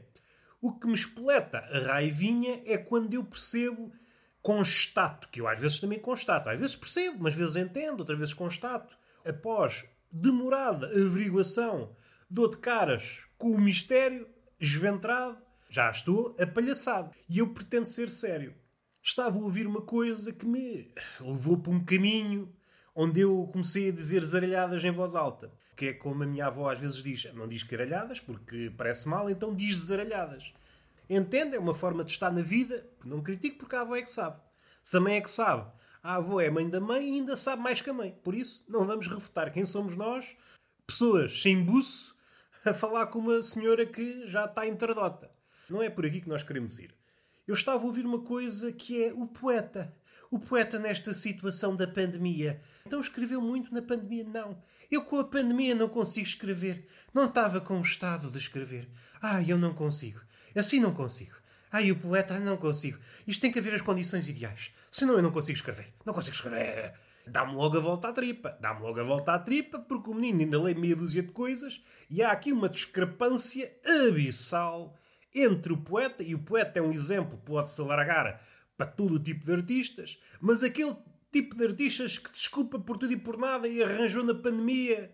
O 0.60 0.72
que 0.72 0.86
me 0.86 0.94
espoleta 0.94 1.58
a 1.58 1.78
raivinha 1.80 2.62
é 2.64 2.78
quando 2.78 3.14
eu 3.14 3.24
percebo, 3.24 3.92
constato, 4.40 5.28
que 5.30 5.40
eu 5.40 5.48
às 5.48 5.58
vezes 5.58 5.80
também 5.80 5.98
constato. 5.98 6.48
Às 6.50 6.58
vezes 6.58 6.76
percebo, 6.76 7.18
mas 7.20 7.32
às 7.32 7.38
vezes 7.38 7.56
entendo, 7.56 7.98
outras 7.98 8.18
vezes 8.18 8.32
constato. 8.32 8.96
Após 9.25 9.84
demorada 10.11 10.87
averiguação, 10.87 11.96
dou 12.30 12.49
de 12.49 12.58
caras 12.58 13.23
com 13.37 13.50
o 13.50 13.61
mistério, 13.61 14.28
esventrado, 14.61 15.43
já 15.75 15.90
estou 15.90 16.37
apalhaçado. 16.38 17.11
E 17.28 17.38
eu 17.38 17.49
pretendo 17.49 17.87
ser 17.87 18.09
sério. 18.09 18.54
Estava 19.02 19.37
a 19.37 19.43
ouvir 19.43 19.66
uma 19.66 19.83
coisa 19.83 20.33
que 20.33 20.47
me 20.47 20.88
levou 21.21 21.59
para 21.59 21.73
um 21.73 21.85
caminho 21.85 22.49
onde 22.95 23.21
eu 23.21 23.49
comecei 23.52 23.88
a 23.88 23.93
dizer 23.93 24.23
zaralhadas 24.25 24.85
em 24.85 24.93
voz 24.93 25.16
alta. 25.16 25.50
Que 25.76 25.87
é 25.87 25.93
como 25.93 26.23
a 26.23 26.26
minha 26.26 26.47
avó 26.47 26.71
às 26.71 26.78
vezes 26.78 27.02
diz, 27.02 27.25
não 27.35 27.49
diz 27.49 27.64
caralhadas 27.64 28.21
porque 28.21 28.73
parece 28.76 29.09
mal, 29.09 29.28
então 29.28 29.52
diz 29.52 29.76
zaralhadas. 29.76 30.54
Entende? 31.11 31.57
É 31.57 31.59
uma 31.59 31.75
forma 31.75 32.04
de 32.04 32.12
estar 32.12 32.31
na 32.31 32.40
vida. 32.40 32.87
Não 33.04 33.21
critico 33.21 33.59
porque 33.59 33.75
a 33.75 33.81
avó 33.81 33.97
é 33.97 34.02
que 34.02 34.12
sabe. 34.12 34.40
Se 34.81 34.97
a 34.97 35.00
mãe 35.00 35.16
é 35.16 35.21
que 35.21 35.31
sabe, 35.31 35.69
a 36.04 36.14
avó 36.14 36.40
é 36.40 36.50
mãe 36.50 36.71
da 36.71 36.81
mãe 36.81 37.02
e 37.02 37.14
ainda 37.14 37.37
sabe 37.37 37.61
mais 37.61 37.81
que 37.81 37.90
a 37.90 37.93
mãe. 37.93 38.16
Por 38.23 38.37
isso, 38.37 38.64
não 38.69 38.87
vamos 38.87 39.09
refutar 39.09 39.52
quem 39.52 39.66
somos 39.66 39.97
nós, 39.97 40.37
pessoas 40.87 41.43
sem 41.43 41.64
buço, 41.64 42.14
a 42.64 42.73
falar 42.73 43.09
com 43.09 43.19
uma 43.19 43.43
senhora 43.43 43.85
que 43.85 44.28
já 44.28 44.45
está 44.45 44.69
entradota. 44.69 45.35
Não 45.68 45.83
é 45.83 45.90
por 45.90 46.04
aqui 46.06 46.21
que 46.21 46.28
nós 46.28 46.42
queremos 46.42 46.78
ir. 46.78 46.94
Eu 47.47 47.54
estava 47.54 47.83
a 47.83 47.87
ouvir 47.87 48.06
uma 48.06 48.21
coisa 48.21 48.73
que 48.73 49.04
é 49.04 49.12
o 49.12 49.26
poeta. 49.26 49.94
O 50.30 50.38
poeta 50.38 50.78
nesta 50.78 51.14
situação 51.14 51.76
da 51.76 51.87
pandemia. 51.87 52.61
Então 52.87 53.00
escreveu 53.00 53.40
muito 53.40 53.73
na 53.73 53.83
pandemia? 53.83 54.25
Não. 54.25 54.62
Eu 54.90 55.02
com 55.02 55.18
a 55.18 55.25
pandemia 55.25 55.75
não 55.75 55.88
consigo 55.88 56.26
escrever. 56.26 56.88
Não 57.12 57.26
estava 57.26 57.61
com 57.61 57.78
o 57.78 57.83
estado 57.83 58.30
de 58.30 58.38
escrever. 58.38 58.88
Ah, 59.21 59.42
eu 59.42 59.59
não 59.59 59.75
consigo. 59.75 60.21
Assim 60.56 60.80
não 60.80 60.94
consigo. 60.94 61.37
Ai, 61.71 61.90
o 61.90 61.97
poeta, 61.97 62.38
não 62.38 62.56
consigo. 62.56 62.99
Isto 63.26 63.40
tem 63.40 63.52
que 63.52 63.59
haver 63.59 63.75
as 63.75 63.83
condições 63.83 64.28
ideais. 64.28 64.71
Senão 64.90 65.14
eu 65.14 65.23
não 65.23 65.33
consigo 65.33 65.56
escrever. 65.56 65.92
Não 66.04 66.14
consigo 66.14 66.37
escrever. 66.37 66.94
Dá-me 67.26 67.54
logo 67.54 67.76
a 67.76 67.80
volta 67.80 68.09
à 68.09 68.12
tripa. 68.12 68.56
Dá-me 68.61 68.80
logo 68.80 69.00
a 69.00 69.04
volta 69.04 69.33
à 69.33 69.38
tripa 69.38 69.78
porque 69.78 70.11
o 70.11 70.14
menino 70.14 70.40
ainda 70.40 70.62
lê 70.62 70.75
meia 70.75 70.94
dúzia 70.94 71.23
de 71.23 71.33
coisas 71.33 71.83
e 72.09 72.23
há 72.23 72.30
aqui 72.30 72.52
uma 72.52 72.68
discrepância 72.68 73.73
abissal 74.09 74.97
entre 75.35 75.73
o 75.73 75.76
poeta, 75.76 76.23
e 76.23 76.35
o 76.35 76.38
poeta 76.38 76.79
é 76.79 76.83
um 76.83 76.93
exemplo, 76.93 77.38
pode-se 77.45 77.81
alargar 77.81 78.41
para 78.76 78.87
todo 78.87 79.14
o 79.14 79.19
tipo 79.19 79.45
de 79.45 79.53
artistas, 79.53 80.19
mas 80.41 80.62
aquele 80.62 80.97
tipo 81.33 81.57
de 81.57 81.67
artistas 81.67 82.19
que 82.19 82.31
desculpa 82.31 82.79
por 82.79 82.97
tudo 82.97 83.12
e 83.12 83.17
por 83.17 83.37
nada 83.37 83.67
e 83.67 83.83
arranjou 83.83 84.23
na 84.23 84.35
pandemia. 84.35 85.11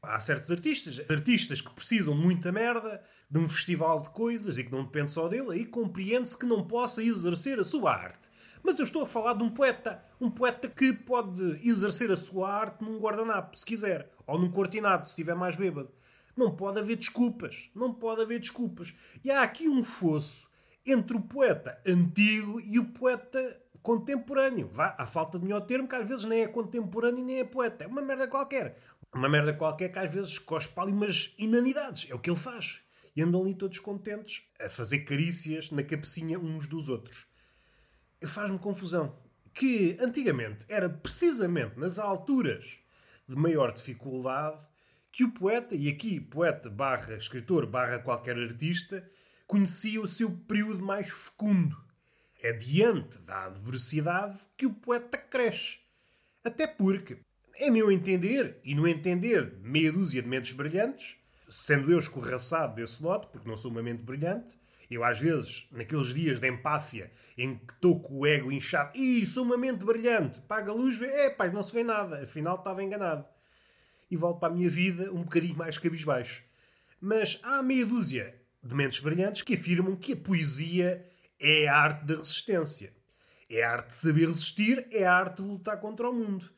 Há 0.00 0.20
certos 0.20 0.50
artistas, 0.50 1.00
artistas 1.10 1.60
que 1.60 1.70
precisam 1.70 2.14
muita 2.14 2.52
merda, 2.52 3.02
de 3.30 3.38
um 3.38 3.48
festival 3.48 4.00
de 4.00 4.10
coisas 4.10 4.56
e 4.56 4.64
que 4.64 4.72
não 4.72 4.84
depende 4.84 5.10
só 5.10 5.28
dele, 5.28 5.50
aí 5.50 5.66
compreende-se 5.66 6.38
que 6.38 6.46
não 6.46 6.66
possa 6.66 7.02
exercer 7.02 7.58
a 7.58 7.64
sua 7.64 7.92
arte. 7.92 8.28
Mas 8.62 8.78
eu 8.78 8.84
estou 8.84 9.02
a 9.02 9.06
falar 9.06 9.34
de 9.34 9.42
um 9.42 9.50
poeta. 9.50 10.02
Um 10.20 10.30
poeta 10.30 10.68
que 10.68 10.92
pode 10.92 11.60
exercer 11.66 12.10
a 12.10 12.16
sua 12.16 12.50
arte 12.52 12.82
num 12.82 12.98
guardanapo, 12.98 13.56
se 13.56 13.64
quiser. 13.64 14.10
Ou 14.26 14.38
num 14.38 14.50
cortinado, 14.50 15.06
se 15.06 15.12
estiver 15.12 15.34
mais 15.34 15.56
bêbado. 15.56 15.90
Não 16.38 16.54
pode 16.54 16.78
haver 16.78 16.94
desculpas. 16.94 17.68
Não 17.74 17.92
pode 17.92 18.22
haver 18.22 18.38
desculpas. 18.38 18.94
E 19.24 19.30
há 19.30 19.42
aqui 19.42 19.68
um 19.68 19.82
fosso 19.82 20.48
entre 20.86 21.16
o 21.16 21.20
poeta 21.20 21.82
antigo 21.84 22.60
e 22.60 22.78
o 22.78 22.92
poeta 22.92 23.60
contemporâneo. 23.82 24.68
Vá, 24.68 24.94
à 24.96 25.04
falta 25.04 25.36
de 25.36 25.44
melhor 25.44 25.62
termo, 25.62 25.88
que 25.88 25.96
às 25.96 26.06
vezes 26.06 26.24
nem 26.24 26.42
é 26.42 26.46
contemporâneo 26.46 27.24
nem 27.24 27.40
é 27.40 27.44
poeta. 27.44 27.82
É 27.82 27.86
uma 27.88 28.00
merda 28.00 28.28
qualquer. 28.28 28.78
Uma 29.12 29.28
merda 29.28 29.52
qualquer 29.52 29.88
que 29.88 29.98
às 29.98 30.14
vezes 30.14 30.38
cospe 30.38 30.78
ali 30.78 30.92
umas 30.92 31.34
inanidades. 31.36 32.08
É 32.08 32.14
o 32.14 32.20
que 32.20 32.30
ele 32.30 32.38
faz. 32.38 32.78
E 33.16 33.20
andam 33.20 33.42
ali 33.42 33.56
todos 33.56 33.80
contentes 33.80 34.44
a 34.60 34.68
fazer 34.68 35.00
carícias 35.00 35.72
na 35.72 35.82
cabecinha 35.82 36.38
uns 36.38 36.68
dos 36.68 36.88
outros. 36.88 37.26
Faz-me 38.24 38.60
confusão. 38.60 39.18
Que 39.52 39.98
antigamente 40.00 40.64
era 40.68 40.88
precisamente 40.88 41.76
nas 41.76 41.98
alturas 41.98 42.78
de 43.28 43.34
maior 43.34 43.72
dificuldade 43.72 44.67
que 45.18 45.24
o 45.24 45.32
poeta, 45.32 45.74
e 45.74 45.88
aqui 45.88 46.20
poeta 46.20 46.70
barra 46.70 47.16
escritor 47.16 47.66
barra 47.66 47.98
qualquer 47.98 48.38
artista, 48.38 49.04
conhecia 49.48 50.00
o 50.00 50.06
seu 50.06 50.30
período 50.30 50.80
mais 50.80 51.10
fecundo. 51.10 51.76
É 52.40 52.52
diante 52.52 53.18
da 53.22 53.46
adversidade 53.46 54.38
que 54.56 54.64
o 54.64 54.72
poeta 54.72 55.18
cresce. 55.18 55.78
Até 56.44 56.68
porque, 56.68 57.18
é 57.56 57.68
meu 57.68 57.90
entender, 57.90 58.60
e 58.62 58.76
no 58.76 58.86
entender 58.86 59.56
de 59.56 59.68
meia 59.68 59.90
dúzia 59.90 60.22
de 60.22 60.28
mentes 60.28 60.52
brilhantes, 60.52 61.16
sendo 61.48 61.90
eu 61.90 61.98
escorraçado 61.98 62.76
desse 62.76 63.02
lote, 63.02 63.26
porque 63.32 63.48
não 63.48 63.56
sou 63.56 63.72
uma 63.72 63.82
mente 63.82 64.04
brilhante, 64.04 64.56
eu 64.88 65.02
às 65.02 65.18
vezes, 65.18 65.66
naqueles 65.72 66.14
dias 66.14 66.38
de 66.38 66.48
empáfia, 66.48 67.10
em 67.36 67.56
que 67.56 67.72
estou 67.72 67.98
com 67.98 68.18
o 68.20 68.24
ego 68.26 68.52
inchado, 68.52 68.96
e 68.96 69.26
sou 69.26 69.42
uma 69.42 69.58
mente 69.58 69.84
brilhante, 69.84 70.40
paga 70.42 70.70
a 70.70 70.74
luz, 70.76 70.96
vê, 70.96 71.06
é 71.06 71.30
pá, 71.30 71.48
não 71.48 71.64
se 71.64 71.72
vê 71.72 71.82
nada, 71.82 72.22
afinal 72.22 72.54
estava 72.54 72.84
enganado 72.84 73.26
e 74.10 74.16
volto 74.16 74.40
para 74.40 74.52
a 74.52 74.56
minha 74.56 74.70
vida 74.70 75.12
um 75.12 75.22
bocadinho 75.22 75.56
mais 75.56 75.78
cabisbaixo. 75.78 76.42
Mas 77.00 77.38
há 77.42 77.62
meia 77.62 77.86
dúzia 77.86 78.34
de 78.62 78.74
mentes 78.74 79.00
brilhantes 79.00 79.42
que 79.42 79.54
afirmam 79.54 79.96
que 79.96 80.12
a 80.12 80.16
poesia 80.16 81.06
é 81.38 81.68
a 81.68 81.76
arte 81.76 82.04
da 82.04 82.16
resistência. 82.16 82.92
É 83.48 83.62
a 83.62 83.72
arte 83.72 83.88
de 83.88 83.96
saber 83.96 84.26
resistir, 84.26 84.86
é 84.90 85.04
a 85.04 85.14
arte 85.14 85.42
de 85.42 85.48
lutar 85.48 85.80
contra 85.80 86.08
o 86.08 86.12
mundo. 86.12 86.50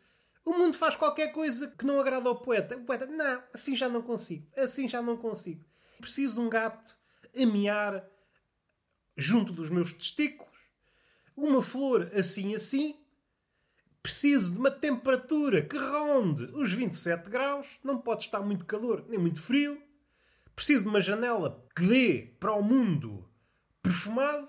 O 0.45 0.53
mundo 0.53 0.77
faz 0.77 0.97
qualquer 0.97 1.33
coisa 1.33 1.69
que 1.69 1.85
não 1.85 2.01
agrada 2.01 2.29
ao 2.29 2.41
poeta. 2.41 2.77
O 2.77 2.85
poeta, 2.85 3.07
não, 3.07 3.43
assim 3.53 3.77
já 3.77 3.89
não 3.89 4.03
consigo. 4.03 4.47
Assim 4.57 4.89
já 4.89 5.03
não 5.03 5.17
consigo. 5.17 5.65
Preciso 6.01 6.35
de 6.35 6.41
um 6.41 6.49
gato 6.49 6.97
a 7.37 7.47
miar 7.47 8.05
junto 9.17 9.53
dos 9.53 9.69
meus 9.71 9.93
testículos, 9.93 10.51
uma 11.37 11.63
flor 11.63 12.11
assim 12.15 12.55
assim, 12.55 12.97
Preciso 14.03 14.53
de 14.53 14.59
uma 14.59 14.71
temperatura 14.71 15.63
que 15.63 15.77
ronde 15.77 16.45
os 16.55 16.73
27 16.73 17.29
graus, 17.29 17.79
não 17.85 17.99
pode 17.99 18.25
estar 18.25 18.41
muito 18.41 18.65
calor 18.65 19.05
nem 19.09 19.19
muito 19.19 19.43
frio. 19.43 19.81
Preciso 20.57 20.83
de 20.83 20.89
uma 20.89 21.01
janela 21.01 21.65
que 21.75 21.87
dê 21.87 22.35
para 22.39 22.55
o 22.55 22.63
mundo 22.63 23.29
perfumado. 23.83 24.49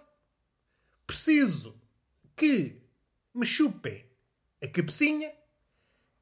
Preciso 1.05 1.75
que 2.36 2.81
me 3.34 3.46
chupem 3.46 4.05
a 4.63 4.67
cabecinha. 4.67 5.31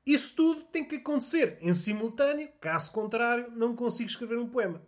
Isso 0.05 0.35
tudo 0.35 0.63
tem 0.63 0.83
que 0.83 0.95
acontecer 0.95 1.57
em 1.61 1.73
simultâneo, 1.73 2.49
caso 2.59 2.91
contrário, 2.91 3.51
não 3.51 3.75
consigo 3.75 4.09
escrever 4.09 4.39
um 4.39 4.49
poema. 4.49 4.81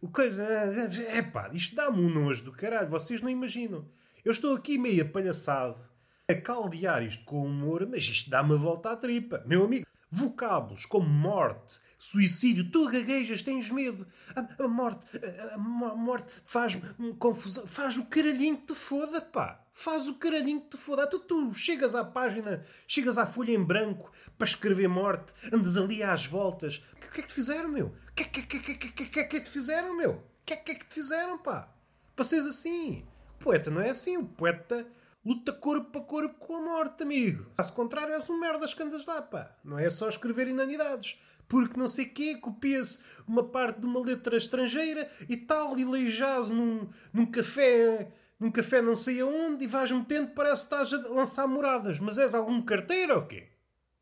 O 0.00 0.08
coisa. 0.08 0.42
É 0.42 1.22
pá, 1.22 1.50
isto 1.52 1.74
dá-me 1.74 2.00
um 2.00 2.08
nojo 2.08 2.44
do 2.44 2.52
caralho, 2.52 2.88
vocês 2.88 3.20
não 3.20 3.28
imaginam. 3.28 3.86
Eu 4.24 4.32
estou 4.32 4.54
aqui 4.56 4.78
meio 4.78 5.02
apalhaçado 5.02 5.78
a 6.28 6.34
caldear 6.34 7.02
isto 7.02 7.24
com 7.24 7.44
humor, 7.44 7.86
mas 7.86 8.04
isto 8.04 8.30
dá-me 8.30 8.54
a 8.54 8.56
volta 8.56 8.90
à 8.90 8.96
tripa. 8.96 9.42
Meu 9.46 9.64
amigo, 9.64 9.86
vocábulos 10.10 10.86
como 10.86 11.06
morte, 11.06 11.80
suicídio, 11.98 12.70
tu 12.70 12.88
gaguejas, 12.88 13.42
tens 13.42 13.70
medo. 13.70 14.06
A, 14.34 14.64
a 14.64 14.68
morte, 14.68 15.06
a, 15.18 15.54
a, 15.54 15.58
morte 15.58 16.32
faz 16.46 16.78
confusão, 17.18 17.66
faz 17.66 17.98
o 17.98 18.06
caralhinho 18.06 18.56
que 18.56 18.68
te 18.68 18.74
foda, 18.74 19.20
pá. 19.20 19.60
Faz 19.74 20.06
o 20.06 20.14
caralhinho 20.14 20.60
que 20.62 20.70
te 20.70 20.76
foda. 20.76 21.06
Tu, 21.06 21.18
tu 21.18 21.52
chegas 21.52 21.94
à 21.94 22.04
página, 22.04 22.64
chegas 22.86 23.18
à 23.18 23.26
folha 23.26 23.52
em 23.52 23.62
branco 23.62 24.10
para 24.38 24.46
escrever 24.46 24.88
morte, 24.88 25.34
andas 25.52 25.76
ali 25.76 26.02
às 26.02 26.24
voltas. 26.24 26.82
O 26.92 26.96
que, 26.96 27.08
que 27.08 27.20
é 27.20 27.22
que 27.22 27.28
te 27.28 27.34
fizeram, 27.34 27.68
meu? 27.68 27.86
O 27.86 28.14
que, 28.14 28.24
que, 28.24 28.42
que, 28.42 28.60
que, 28.60 28.88
que, 28.88 29.06
que, 29.08 29.20
é 29.20 29.24
que 29.24 29.40
te 29.40 29.50
fizeram, 29.50 29.96
meu? 29.96 30.12
O 30.12 30.22
que 30.46 30.54
é 30.54 30.56
que, 30.56 30.74
te 30.74 30.94
fizeram, 30.94 31.36
pá? 31.36 31.68
Para 32.14 32.24
seres 32.24 32.46
assim. 32.46 33.04
O 33.40 33.44
poeta 33.44 33.70
não 33.70 33.82
é 33.82 33.90
assim. 33.90 34.16
O 34.16 34.24
poeta 34.24 34.86
Luta 35.24 35.52
corpo 35.52 35.98
a 35.98 36.02
corpo 36.02 36.34
com 36.38 36.56
a 36.56 36.60
morte, 36.60 37.02
amigo. 37.02 37.50
Caso 37.56 37.72
contrário, 37.72 38.12
és 38.12 38.28
um 38.28 38.38
merda 38.38 38.68
que 38.68 38.82
andas 38.82 39.06
lá, 39.06 39.22
pá. 39.22 39.56
Não 39.64 39.78
é 39.78 39.88
só 39.88 40.08
escrever 40.08 40.48
inanidades. 40.48 41.18
Porque 41.48 41.78
não 41.78 41.88
sei 41.88 42.06
quê, 42.06 42.36
copia-se 42.36 43.00
uma 43.26 43.42
parte 43.48 43.80
de 43.80 43.86
uma 43.86 44.00
letra 44.00 44.36
estrangeira 44.36 45.10
e 45.28 45.36
tal, 45.36 45.78
e 45.78 45.84
leijás 45.84 46.50
num, 46.50 46.88
num 47.12 47.24
café, 47.24 48.12
num 48.38 48.50
café 48.50 48.82
não 48.82 48.94
sei 48.94 49.20
aonde, 49.20 49.64
e 49.64 49.66
vais 49.66 49.90
metendo, 49.90 50.32
parece 50.34 50.68
que 50.68 50.74
estás 50.74 50.92
a 50.92 51.08
lançar 51.08 51.46
moradas. 51.46 51.98
Mas 51.98 52.18
és 52.18 52.34
algum 52.34 52.60
carteiro 52.60 53.14
ou 53.14 53.26
quê? 53.26 53.48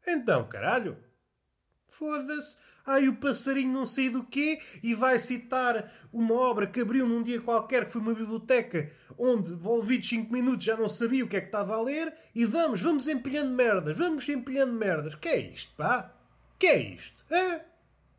Então, 0.07 0.49
caralho. 0.49 0.97
Foda-se. 1.93 2.57
Ai, 2.87 3.07
o 3.07 3.17
passarinho 3.17 3.73
não 3.73 3.87
sei 3.87 4.09
do 4.09 4.25
quê 4.25 4.61
e 4.83 4.95
vai 4.95 5.19
citar 5.19 5.93
uma 6.13 6.35
obra 6.35 6.67
que 6.67 6.81
abriu 6.81 7.07
num 7.07 7.23
dia 7.23 7.41
qualquer, 7.41 7.85
que 7.85 7.93
foi 7.93 8.01
uma 8.01 8.15
biblioteca, 8.15 8.91
onde, 9.17 9.53
envolvidos 9.53 10.09
5 10.09 10.33
minutos, 10.33 10.65
já 10.65 10.77
não 10.77 10.89
sabia 10.89 11.25
o 11.25 11.29
que 11.29 11.37
é 11.37 11.41
que 11.41 11.47
estava 11.47 11.77
a 11.77 11.83
ler, 11.83 12.13
e 12.35 12.45
vamos, 12.45 12.81
vamos 12.81 13.07
empilhando 13.07 13.53
merdas, 13.53 13.97
vamos 13.97 14.29
empilhando 14.29 14.73
merdas. 14.73 15.15
Que 15.15 15.29
é 15.29 15.41
isto, 15.53 15.73
pá? 15.77 16.13
Que 16.59 16.67
é 16.67 16.79
isto? 16.95 17.25
Hã? 17.31 17.61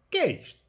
Que 0.10 0.18
é 0.20 0.32
isto? 0.42 0.62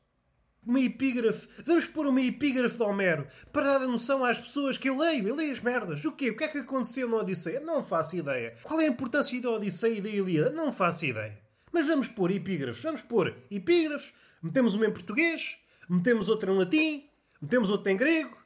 Uma 0.67 0.81
epígrafe. 0.81 1.47
Vamos 1.67 1.85
pôr 1.85 2.07
uma 2.07 2.23
epígrafe 2.23 2.79
de 2.79 2.83
Homero 2.83 3.29
para 3.53 3.79
dar 3.79 3.87
noção 3.87 4.25
às 4.25 4.39
pessoas 4.39 4.79
que 4.79 4.89
eu 4.89 4.97
leio. 4.97 5.29
Eu 5.29 5.37
leio 5.37 5.53
as 5.53 5.61
merdas. 5.61 6.03
O 6.07 6.13
quê? 6.13 6.31
O 6.31 6.37
que 6.37 6.45
é 6.45 6.49
que 6.49 6.59
aconteceu 6.59 7.07
na 7.07 7.19
Odisseia? 7.19 7.61
Não 7.61 7.85
faço 7.85 8.17
ideia. 8.17 8.57
Qual 8.63 8.81
é 8.81 8.87
a 8.87 8.89
importância 8.89 9.39
da 9.43 9.51
Odisseia 9.51 9.99
e 9.99 10.01
da 10.01 10.09
Ilíada? 10.09 10.51
Não 10.51 10.73
faço 10.73 11.05
ideia. 11.05 11.44
Mas 11.75 11.89
vamos 11.89 12.07
pôr 12.07 12.31
epígrafes. 12.31 12.81
Vamos 12.85 13.03
pôr 13.03 13.37
epígrafes. 13.51 14.15
Metemos 14.41 14.75
uma 14.75 14.87
em 14.87 14.93
português. 14.93 15.57
Metemos 15.89 16.29
outra 16.29 16.53
em 16.53 16.57
latim. 16.57 17.11
Metemos 17.43 17.69
outra 17.69 17.91
em 17.91 17.97
grego. 17.97 18.39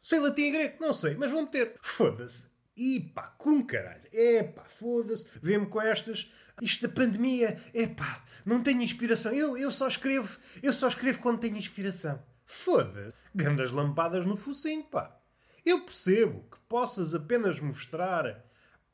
Sei 0.00 0.20
latim 0.20 0.42
e 0.42 0.50
grego? 0.52 0.76
Não 0.78 0.94
sei. 0.94 1.16
Mas 1.16 1.32
vamos 1.32 1.46
meter. 1.46 1.74
Foda-se. 1.82 2.48
E 2.76 3.00
pá, 3.12 3.34
com 3.36 3.60
caralho. 3.66 4.08
É 4.12 4.44
pá, 4.44 4.62
foda-se. 4.66 5.26
Vê-me 5.42 5.66
com 5.66 5.82
estas. 5.82 6.30
Isto 6.62 6.86
da 6.86 6.94
pandemia. 6.94 7.60
É 7.74 7.88
pá, 7.88 8.24
não 8.46 8.62
tenho 8.62 8.82
inspiração. 8.82 9.32
Eu, 9.32 9.58
eu 9.58 9.72
só 9.72 9.88
escrevo. 9.88 10.38
Eu 10.62 10.72
só 10.72 10.86
escrevo 10.86 11.18
quando 11.18 11.40
tenho 11.40 11.56
inspiração. 11.56 12.22
Foda-se. 12.46 13.16
Grandes 13.34 13.72
lampadas 13.72 14.24
no 14.24 14.36
focinho, 14.36 14.84
pá. 14.84 15.20
Eu 15.66 15.80
percebo 15.80 16.48
que 16.48 16.56
possas 16.68 17.16
apenas 17.16 17.58
mostrar 17.58 18.44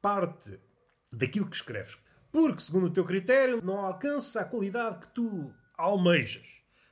parte 0.01 0.59
daquilo 1.13 1.51
que 1.51 1.57
escreves 1.57 1.99
porque, 2.37 2.61
segundo 2.61 2.89
o 2.89 2.91
teu 2.91 3.03
critério, 3.03 3.65
não 3.65 3.79
alcança 3.79 4.43
a 4.43 4.45
qualidade 4.45 4.99
que 4.99 5.09
tu 5.09 5.51
almejas. 5.75 6.45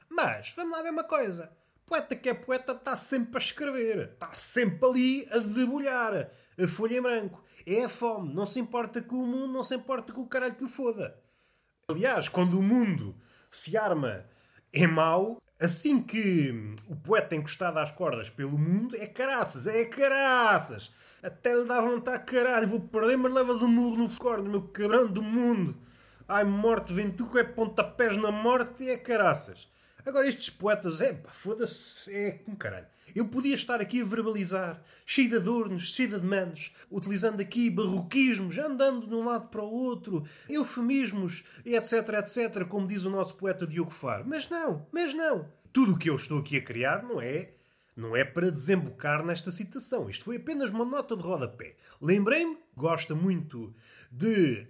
Mas, 0.08 0.54
vamos 0.56 0.74
lá 0.74 0.82
ver 0.82 0.88
uma 0.88 1.04
coisa. 1.04 1.52
Poeta 1.84 2.16
que 2.16 2.30
é 2.30 2.32
poeta 2.32 2.72
está 2.72 2.96
sempre 2.96 3.36
a 3.36 3.44
escrever. 3.44 4.12
Está 4.14 4.32
sempre 4.32 4.88
ali 4.88 5.28
a 5.30 5.36
debulhar. 5.36 6.30
A 6.58 6.66
folha 6.66 6.96
em 6.96 7.02
branco. 7.02 7.44
É 7.66 7.84
a 7.84 7.90
fome. 7.90 8.32
Não 8.32 8.46
se 8.46 8.58
importa 8.58 9.02
com 9.02 9.16
o 9.16 9.26
mundo, 9.26 9.52
não 9.52 9.62
se 9.62 9.74
importa 9.74 10.14
com 10.14 10.22
o 10.22 10.26
caralho 10.26 10.54
que 10.54 10.64
o 10.64 10.68
foda. 10.68 11.14
Aliás, 11.86 12.26
quando 12.26 12.58
o 12.58 12.62
mundo 12.62 13.14
se 13.50 13.76
arma 13.76 14.24
é 14.72 14.86
mau, 14.86 15.42
assim 15.60 16.00
que 16.02 16.74
o 16.88 16.96
poeta 16.96 17.34
encostado 17.34 17.78
às 17.78 17.90
cordas 17.90 18.30
pelo 18.30 18.58
mundo 18.58 18.96
é 18.96 19.06
caraças, 19.06 19.66
é 19.66 19.84
caraças. 19.84 20.90
Até 21.22 21.54
lhe 21.54 21.64
dá 21.64 21.80
vontade, 21.80 22.24
caralho, 22.24 22.68
vou 22.68 22.80
perder, 22.80 23.16
mas 23.16 23.32
levas 23.32 23.62
um 23.62 23.68
murro 23.68 23.96
no 23.96 24.16
corno, 24.16 24.50
meu 24.50 24.62
cabrão 24.62 25.06
do 25.06 25.22
mundo. 25.22 25.76
Ai, 26.28 26.44
morte, 26.44 26.92
vem 26.92 27.10
tu 27.10 27.26
que 27.26 27.38
é 27.38 27.44
pontapés 27.44 28.16
na 28.16 28.30
morte 28.30 28.88
é 28.88 28.96
caraças. 28.96 29.68
Agora 30.04 30.28
estes 30.28 30.50
poetas, 30.50 31.00
é 31.00 31.12
pá, 31.14 31.30
foda-se, 31.30 32.12
é 32.12 32.32
com 32.32 32.54
caralho. 32.54 32.86
Eu 33.14 33.26
podia 33.26 33.54
estar 33.54 33.80
aqui 33.80 34.00
a 34.00 34.04
verbalizar, 34.04 34.82
cheio 35.04 35.28
de 35.28 35.36
adornos, 35.36 35.92
cheio 35.92 36.08
de 36.08 36.18
demandos, 36.18 36.72
utilizando 36.90 37.40
aqui 37.40 37.70
barroquismos, 37.70 38.58
andando 38.58 39.06
de 39.06 39.14
um 39.14 39.24
lado 39.24 39.48
para 39.48 39.62
o 39.62 39.72
outro, 39.72 40.24
eufemismos, 40.48 41.44
etc, 41.64 42.08
etc, 42.18 42.64
como 42.66 42.86
diz 42.86 43.04
o 43.04 43.10
nosso 43.10 43.36
poeta 43.36 43.66
Diogo 43.66 43.90
Faro. 43.90 44.24
Mas 44.26 44.48
não, 44.48 44.86
mas 44.92 45.14
não. 45.14 45.48
Tudo 45.72 45.94
o 45.94 45.98
que 45.98 46.08
eu 46.08 46.16
estou 46.16 46.38
aqui 46.38 46.56
a 46.56 46.62
criar 46.62 47.02
não 47.02 47.20
é 47.20 47.54
não 47.96 48.16
é 48.16 48.24
para 48.24 48.50
desembocar 48.50 49.24
nesta 49.24 49.52
citação. 49.52 50.10
Isto 50.10 50.24
foi 50.24 50.36
apenas 50.36 50.70
uma 50.70 50.84
nota 50.84 51.16
de 51.16 51.22
rodapé. 51.22 51.76
Lembrei-me, 52.00 52.58
gosta 52.76 53.14
muito 53.14 53.72
de 54.10 54.66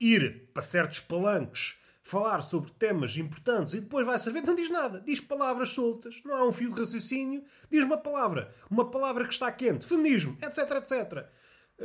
ir 0.00 0.48
para 0.52 0.62
certos 0.62 1.00
palanques 1.00 1.76
falar 2.02 2.42
sobre 2.42 2.72
temas 2.72 3.16
importantes 3.16 3.74
e 3.74 3.80
depois 3.80 4.04
vai 4.04 4.18
saber, 4.18 4.42
não 4.42 4.54
diz 4.54 4.70
nada, 4.70 5.00
diz 5.00 5.20
palavras 5.20 5.70
soltas, 5.70 6.20
não 6.24 6.34
há 6.34 6.44
um 6.44 6.52
fio 6.52 6.72
de 6.72 6.80
raciocínio, 6.80 7.44
diz 7.70 7.84
uma 7.84 7.96
palavra, 7.96 8.52
uma 8.70 8.90
palavra 8.90 9.24
que 9.24 9.32
está 9.32 9.50
quente, 9.52 9.86
feminismo, 9.86 10.36
etc, 10.42 10.70
etc. 10.72 11.26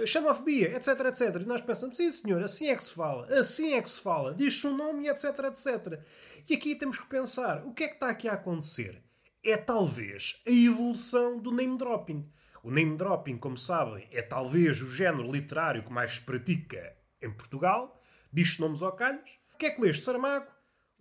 Xenofobia, 0.06 0.76
etc, 0.76 1.00
etc. 1.06 1.42
E 1.42 1.46
nós 1.46 1.62
pensamos, 1.62 1.98
sim 1.98 2.12
senhor, 2.12 2.42
assim 2.44 2.70
é 2.70 2.76
que 2.76 2.84
se 2.84 2.94
fala, 2.94 3.28
assim 3.34 3.74
é 3.74 3.82
que 3.82 3.90
se 3.90 4.00
fala, 4.00 4.34
diz-se 4.34 4.66
um 4.68 4.76
nome, 4.76 5.08
etc, 5.08 5.26
etc. 5.46 6.00
E 6.50 6.56
aqui 6.56 6.76
temos 6.76 7.00
que 7.00 7.08
pensar, 7.08 7.66
o 7.66 7.74
que 7.74 7.84
é 7.84 7.88
que 7.88 7.96
está 7.96 8.10
aqui 8.10 8.28
a 8.28 8.34
acontecer? 8.34 9.04
é 9.52 9.56
talvez 9.56 10.42
a 10.46 10.52
evolução 10.52 11.40
do 11.40 11.52
name 11.52 11.78
dropping. 11.78 12.30
O 12.62 12.70
name 12.70 12.98
dropping, 12.98 13.38
como 13.38 13.58
sabem, 13.58 14.06
é 14.12 14.22
talvez 14.22 14.82
o 14.82 14.90
género 14.90 15.32
literário 15.32 15.84
que 15.84 15.92
mais 15.92 16.16
se 16.16 16.22
pratica 16.22 16.96
em 17.22 17.32
Portugal. 17.32 18.02
Diz 18.32 18.60
nomes 18.60 18.82
ao 18.82 18.92
calhas. 18.92 19.37
O 19.58 19.60
que 19.60 19.66
é 19.66 19.72
que 19.72 19.82
leste? 19.82 20.04
Saramago? 20.04 20.46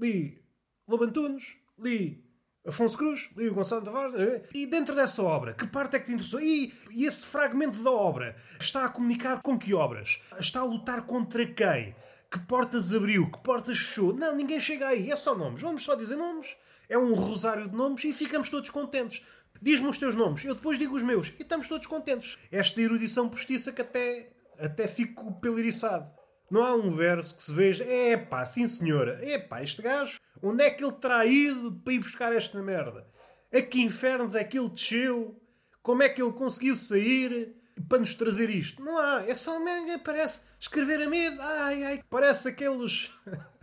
Li 0.01 0.43
Lobo 0.89 1.05
Antunes? 1.05 1.45
Li 1.79 2.25
Afonso 2.67 2.97
Cruz? 2.97 3.29
Li 3.37 3.51
o 3.51 3.55
Gonçalo 3.55 3.85
Tavares? 3.85 4.19
Eh? 4.19 4.49
E 4.55 4.65
dentro 4.65 4.95
dessa 4.95 5.23
obra, 5.23 5.53
que 5.53 5.67
parte 5.67 5.97
é 5.97 5.99
que 6.01 6.07
te 6.07 6.13
interessou? 6.13 6.41
E, 6.41 6.73
e 6.91 7.05
esse 7.05 7.27
fragmento 7.27 7.83
da 7.85 7.91
obra 7.91 8.35
está 8.59 8.87
a 8.87 8.89
comunicar 8.89 9.43
com 9.43 9.59
que 9.59 9.75
obras? 9.75 10.23
Está 10.41 10.61
a 10.61 10.65
lutar 10.65 11.03
contra 11.03 11.45
quem? 11.45 11.95
Que 12.31 12.39
portas 12.39 12.95
abriu? 12.95 13.31
Que 13.31 13.39
portas 13.41 13.77
fechou? 13.77 14.15
Não, 14.15 14.35
ninguém 14.35 14.59
chega 14.59 14.89
aí. 14.89 15.11
É 15.11 15.17
só 15.17 15.37
nomes. 15.37 15.61
Vamos 15.61 15.83
só 15.83 15.95
dizer 15.95 16.17
nomes. 16.17 16.57
É 16.89 16.97
um 16.97 17.13
rosário 17.13 17.69
de 17.69 17.77
nomes 17.77 18.05
e 18.05 18.15
ficamos 18.15 18.49
todos 18.49 18.71
contentes. 18.71 19.21
Diz-me 19.61 19.89
os 19.89 19.99
teus 19.99 20.15
nomes, 20.15 20.43
eu 20.47 20.55
depois 20.55 20.79
digo 20.79 20.97
os 20.97 21.03
meus 21.03 21.29
e 21.39 21.43
estamos 21.43 21.69
todos 21.69 21.87
contentes. 21.87 22.39
Esta 22.51 22.81
erudição 22.81 23.29
postiça 23.29 23.71
que 23.71 23.83
até, 23.83 24.31
até 24.59 24.89
fico 24.89 25.39
peliriçado. 25.43 26.11
Não 26.51 26.63
há 26.63 26.75
um 26.75 26.95
verso 26.95 27.37
que 27.37 27.43
se 27.43 27.53
veja, 27.53 27.85
é 27.85 28.17
pá, 28.17 28.47
sim 28.47 28.67
senhora, 28.69 29.19
é 29.23 29.39
pá, 29.39 29.63
este 29.63 29.83
gajo, 29.83 30.19
onde 30.43 30.63
é 30.63 30.71
que 30.71 30.85
ele 30.85 30.93
terá 30.93 31.25
ido 31.27 31.73
para 31.73 31.93
ir 31.93 31.99
buscar 31.99 32.33
esta 32.33 32.63
merda? 32.63 33.07
A 33.53 33.61
que 33.61 33.81
infernos 33.81 34.35
é 34.35 34.45
que 34.45 34.59
ele 34.59 34.69
desceu? 34.69 35.41
Como 35.83 36.03
é 36.03 36.09
que 36.09 36.23
ele 36.23 36.33
conseguiu 36.33 36.77
sair 36.77 37.55
para 37.89 37.99
nos 37.99 38.15
trazer 38.15 38.51
isto? 38.51 38.83
Não 38.83 38.99
há, 38.99 39.25
é 39.27 39.35
só, 39.35 39.59
parece 40.05 40.43
escrever 40.59 41.03
a 41.03 41.09
medo, 41.09 41.41
ai 41.41 41.85
ai, 41.85 42.03
parece 42.09 42.49
aqueles. 42.49 43.11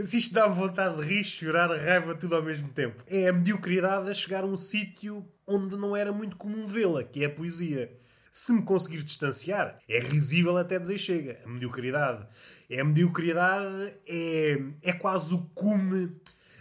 Se 0.00 0.16
isto 0.16 0.32
dá 0.32 0.46
vontade 0.46 0.96
de 0.96 1.02
rir, 1.02 1.24
chorar, 1.24 1.68
raiva, 1.68 2.14
tudo 2.14 2.36
ao 2.36 2.42
mesmo 2.42 2.68
tempo. 2.70 3.02
É 3.06 3.28
a 3.28 3.32
mediocridade 3.32 4.10
a 4.10 4.14
chegar 4.14 4.44
a 4.44 4.46
um 4.46 4.56
sítio 4.56 5.26
onde 5.46 5.76
não 5.76 5.94
era 5.94 6.12
muito 6.12 6.36
comum 6.36 6.66
vê-la, 6.66 7.04
que 7.04 7.22
é 7.22 7.26
a 7.26 7.30
poesia. 7.30 7.92
Se 8.38 8.52
me 8.52 8.60
conseguir 8.60 9.02
distanciar, 9.02 9.78
é 9.88 9.98
risível 9.98 10.58
até 10.58 10.78
dizer 10.78 10.98
chega. 10.98 11.40
A 11.42 11.48
mediocridade. 11.48 12.28
É 12.68 12.80
a 12.80 12.84
mediocridade, 12.84 13.94
é, 14.06 14.58
é 14.82 14.92
quase 14.92 15.32
o 15.32 15.46
cume 15.54 16.14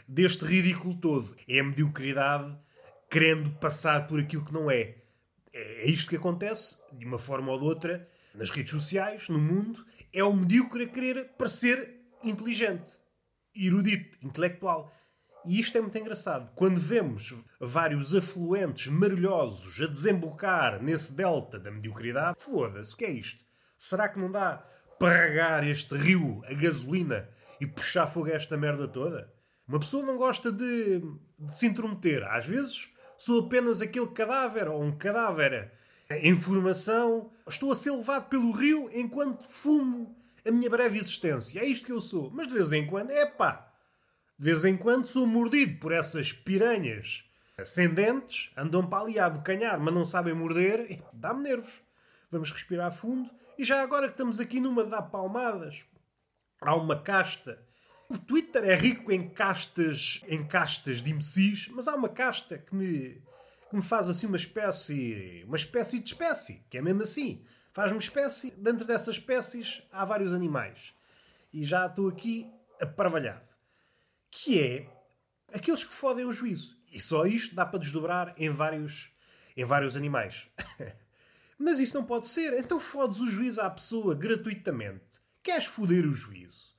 deste 0.08 0.46
ridículo 0.46 0.96
todo. 0.96 1.36
É 1.46 1.60
a 1.60 1.63
mediocridade 1.65 2.58
querendo 3.10 3.50
passar 3.60 4.08
por 4.08 4.22
aquilo 4.22 4.46
que 4.46 4.53
não 4.53 4.72
é. 4.72 4.96
É 5.51 5.86
isto 5.89 6.10
que 6.10 6.15
acontece, 6.15 6.77
de 6.94 7.05
uma 7.05 7.20
forma 7.20 7.51
ou 7.51 7.60
de 7.60 7.65
outra, 7.65 8.10
nas 8.34 8.50
redes 8.51 8.72
sociais, 8.72 9.27
no 9.27 9.38
mundo. 9.38 9.86
É 10.13 10.24
o 10.24 10.34
medíocre 10.34 10.86
a 10.86 10.88
querer 10.88 11.34
parecer 11.38 12.05
inteligente, 12.24 12.98
erudito, 13.53 14.17
intelectual. 14.25 14.96
E 15.47 15.59
isto 15.59 15.77
é 15.77 15.81
muito 15.81 15.97
engraçado. 15.97 16.51
Quando 16.55 16.79
vemos 16.79 17.33
vários 17.59 18.15
afluentes 18.15 18.87
marulhosos 18.87 19.79
a 19.81 19.85
desembocar 19.87 20.81
nesse 20.81 21.13
delta 21.13 21.59
da 21.59 21.71
mediocridade, 21.71 22.37
foda-se, 22.39 22.93
o 22.93 22.97
que 22.97 23.05
é 23.05 23.11
isto? 23.11 23.45
Será 23.77 24.09
que 24.09 24.19
não 24.19 24.31
dá 24.31 24.65
para 24.99 25.65
este 25.67 25.95
rio 25.95 26.41
a 26.47 26.53
gasolina 26.53 27.29
e 27.61 27.67
puxar 27.67 28.07
fogo 28.07 28.27
a 28.27 28.33
esta 28.33 28.57
merda 28.57 28.87
toda? 28.87 29.31
Uma 29.67 29.79
pessoa 29.79 30.05
não 30.05 30.17
gosta 30.17 30.51
de, 30.51 30.99
de 31.37 31.55
se 31.55 31.67
intrometer. 31.67 32.23
Às 32.23 32.45
vezes 32.45 32.89
sou 33.17 33.45
apenas 33.45 33.81
aquele 33.81 34.07
cadáver 34.07 34.67
ou 34.67 34.83
um 34.83 34.97
cadáver 34.97 35.71
em 36.09 36.39
formação. 36.39 37.31
Estou 37.47 37.71
a 37.71 37.75
ser 37.75 37.91
levado 37.91 38.29
pelo 38.29 38.51
rio 38.51 38.89
enquanto 38.93 39.43
fumo 39.43 40.15
a 40.45 40.51
minha 40.51 40.69
breve 40.69 40.99
existência. 40.99 41.59
É 41.59 41.65
isto 41.65 41.85
que 41.85 41.91
eu 41.91 42.01
sou. 42.01 42.31
Mas 42.31 42.47
de 42.47 42.53
vez 42.53 42.71
em 42.71 42.85
quando, 42.85 43.11
é 43.11 43.25
pá. 43.25 43.75
De 44.37 44.43
vez 44.43 44.65
em 44.65 44.75
quando 44.75 45.05
sou 45.05 45.25
mordido 45.25 45.79
por 45.79 45.93
essas 45.93 46.33
piranhas 46.33 47.24
ascendentes, 47.57 48.51
andam 48.57 48.85
para 48.85 49.03
ali 49.03 49.17
a 49.17 49.27
abocanhar, 49.27 49.79
mas 49.79 49.93
não 49.93 50.03
sabem 50.03 50.33
morder. 50.33 51.01
Dá-me 51.13 51.43
nervos. 51.43 51.81
Vamos 52.29 52.51
respirar 52.51 52.91
fundo. 52.91 53.29
E 53.57 53.63
já 53.63 53.81
agora 53.81 54.07
que 54.07 54.13
estamos 54.13 54.41
aqui 54.41 54.59
numa 54.59 54.83
de 54.83 54.89
dar 54.89 55.03
palmadas, 55.03 55.85
há 56.59 56.75
uma 56.75 57.01
casta. 57.01 57.65
O 58.09 58.17
Twitter 58.17 58.65
é 58.65 58.75
rico 58.75 59.09
em 59.09 59.29
castas, 59.29 60.21
em 60.27 60.45
castas 60.45 61.01
de 61.01 61.11
imbecis, 61.11 61.69
mas 61.69 61.87
há 61.87 61.95
uma 61.95 62.09
casta 62.09 62.57
que 62.57 62.75
me, 62.75 63.24
que 63.69 63.75
me 63.75 63.81
faz 63.81 64.09
assim 64.09 64.27
uma 64.27 64.35
espécie, 64.35 65.45
uma 65.48 65.55
espécie 65.55 66.00
de 66.00 66.07
espécie, 66.07 66.65
que 66.69 66.77
é 66.77 66.81
mesmo 66.81 67.03
assim. 67.03 67.41
Faz-me 67.71 67.98
espécie. 67.98 68.51
Dentro 68.51 68.85
dessas 68.85 69.15
espécies 69.15 69.81
há 69.91 70.03
vários 70.03 70.33
animais. 70.33 70.93
E 71.53 71.63
já 71.63 71.85
estou 71.85 72.09
aqui 72.09 72.51
aparvalhado. 72.81 73.54
Que 74.37 74.59
é 74.59 74.89
aqueles 75.53 75.85
que 75.85 75.93
fodem 75.93 76.25
o 76.25 76.31
juízo. 76.31 76.77
E 76.91 77.00
só 77.00 77.25
isto 77.25 77.55
dá 77.55 77.65
para 77.65 77.79
desdobrar 77.79 78.35
em 78.37 78.50
vários, 78.50 79.09
em 79.55 79.63
vários 79.63 79.95
animais. 79.95 80.48
Mas 81.57 81.79
isso 81.79 81.95
não 81.95 82.05
pode 82.05 82.27
ser. 82.27 82.53
Então 82.59 82.77
fodes 82.77 83.21
o 83.21 83.29
juízo 83.29 83.61
à 83.61 83.69
pessoa 83.69 84.13
gratuitamente. 84.13 85.21
Queres 85.41 85.65
foder 85.65 86.05
o 86.05 86.11
juízo? 86.11 86.75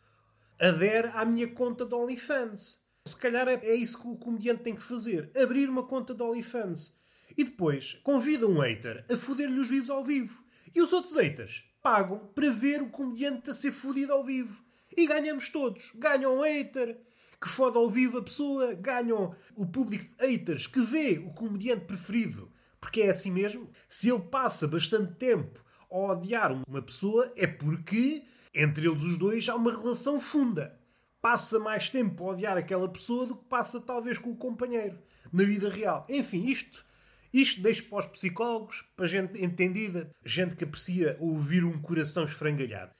Adere 0.60 1.10
à 1.14 1.24
minha 1.24 1.48
conta 1.48 1.86
de 1.86 1.94
OnlyFans. 1.94 2.84
Se 3.06 3.16
calhar 3.16 3.48
é 3.48 3.74
isso 3.74 4.02
que 4.02 4.06
o 4.06 4.16
comediante 4.16 4.62
tem 4.62 4.74
que 4.74 4.82
fazer. 4.82 5.30
Abrir 5.34 5.70
uma 5.70 5.86
conta 5.86 6.14
de 6.14 6.22
OnlyFans. 6.22 6.94
E 7.38 7.42
depois 7.42 7.94
convida 8.02 8.46
um 8.46 8.60
hater 8.60 9.06
a 9.10 9.16
foder-lhe 9.16 9.60
o 9.60 9.64
juízo 9.64 9.94
ao 9.94 10.04
vivo. 10.04 10.44
E 10.74 10.82
os 10.82 10.92
outros 10.92 11.14
haters 11.14 11.64
pagam 11.82 12.18
para 12.34 12.50
ver 12.50 12.82
o 12.82 12.90
comediante 12.90 13.48
a 13.48 13.54
ser 13.54 13.72
fodido 13.72 14.12
ao 14.12 14.22
vivo. 14.22 14.62
E 14.94 15.06
ganhamos 15.06 15.48
todos. 15.48 15.92
Ganham 15.94 16.36
um 16.38 16.42
hater 16.42 17.05
que 17.40 17.48
fode 17.48 17.76
ao 17.76 17.90
vivo 17.90 18.18
a 18.18 18.22
pessoa, 18.22 18.74
ganham 18.74 19.34
o 19.54 19.66
público 19.66 20.04
de 20.04 20.26
haters 20.26 20.66
que 20.66 20.80
vê 20.80 21.18
o 21.18 21.30
comediante 21.32 21.84
preferido. 21.84 22.50
Porque 22.80 23.02
é 23.02 23.10
assim 23.10 23.30
mesmo. 23.30 23.70
Se 23.88 24.10
ele 24.10 24.20
passa 24.20 24.66
bastante 24.68 25.14
tempo 25.14 25.64
a 25.90 25.96
odiar 25.96 26.52
uma 26.66 26.82
pessoa, 26.82 27.32
é 27.36 27.46
porque 27.46 28.24
entre 28.54 28.86
eles 28.86 29.02
os 29.02 29.18
dois 29.18 29.48
há 29.48 29.54
uma 29.54 29.70
relação 29.70 30.20
funda. 30.20 30.78
Passa 31.20 31.58
mais 31.58 31.88
tempo 31.88 32.24
a 32.24 32.32
odiar 32.32 32.56
aquela 32.56 32.88
pessoa 32.88 33.26
do 33.26 33.36
que 33.36 33.44
passa 33.44 33.80
talvez 33.80 34.18
com 34.18 34.30
o 34.30 34.36
companheiro 34.36 34.98
na 35.32 35.44
vida 35.44 35.68
real. 35.68 36.06
Enfim, 36.08 36.46
isto 36.46 36.86
isto 37.32 37.60
deixo 37.60 37.84
para 37.90 37.98
os 37.98 38.06
psicólogos, 38.06 38.82
para 38.96 39.06
gente 39.06 39.44
entendida, 39.44 40.10
gente 40.24 40.56
que 40.56 40.64
aprecia 40.64 41.18
ouvir 41.20 41.64
um 41.64 41.78
coração 41.82 42.24
esfrangalhado. 42.24 42.94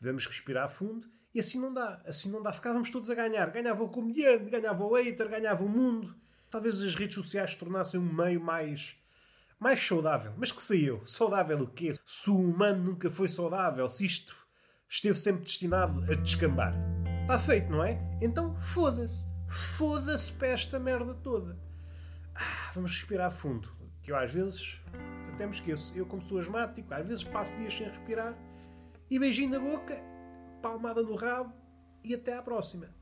Vamos 0.00 0.26
respirar 0.26 0.68
fundo 0.68 1.08
e 1.34 1.40
assim 1.40 1.60
não 1.60 1.72
dá. 1.72 2.00
Assim 2.04 2.30
não 2.30 2.42
dá. 2.42 2.52
Ficávamos 2.52 2.90
todos 2.90 3.08
a 3.10 3.14
ganhar. 3.14 3.50
Ganhava 3.50 3.82
o 3.82 3.88
comediante, 3.88 4.50
ganhava 4.50 4.84
o 4.84 4.94
hater, 4.94 5.28
ganhava 5.28 5.64
o 5.64 5.68
mundo. 5.68 6.14
Talvez 6.50 6.82
as 6.82 6.94
redes 6.94 7.14
sociais 7.14 7.52
se 7.52 7.58
tornassem 7.58 8.00
um 8.00 8.12
meio 8.12 8.40
mais 8.40 8.96
mais 9.58 9.86
saudável. 9.86 10.32
Mas 10.38 10.50
que 10.50 10.62
sei 10.62 10.88
eu? 10.88 11.04
Saudável 11.04 11.60
o 11.60 11.66
quê? 11.66 11.92
Se 12.04 12.30
o 12.30 12.38
humano 12.38 12.82
nunca 12.82 13.10
foi 13.10 13.28
saudável, 13.28 13.88
se 13.90 14.06
isto 14.06 14.34
esteve 14.88 15.18
sempre 15.18 15.44
destinado 15.44 16.02
a 16.10 16.14
descambar. 16.14 16.74
Está 17.22 17.38
feito, 17.38 17.70
não 17.70 17.84
é? 17.84 18.00
Então 18.20 18.58
foda-se. 18.58 19.26
Foda-se 19.46 20.32
para 20.32 20.48
esta 20.48 20.78
merda 20.80 21.14
toda. 21.14 21.58
Ah, 22.34 22.70
vamos 22.74 22.92
respirar 22.92 23.30
fundo 23.30 23.80
que 24.02 24.10
eu 24.10 24.16
às 24.16 24.32
vezes 24.32 24.80
até 25.34 25.46
me 25.46 25.52
esqueço. 25.52 25.92
Eu, 25.96 26.06
como 26.06 26.22
sou 26.22 26.38
asmático, 26.38 26.92
às 26.92 27.06
vezes 27.06 27.24
passo 27.24 27.56
dias 27.56 27.76
sem 27.76 27.86
respirar 27.86 28.34
e 29.10 29.18
beijinho 29.18 29.50
na 29.50 29.58
boca, 29.58 30.00
palmada 30.60 31.02
no 31.02 31.14
rabo 31.14 31.52
e 32.04 32.14
até 32.14 32.34
à 32.34 32.42
próxima. 32.42 32.99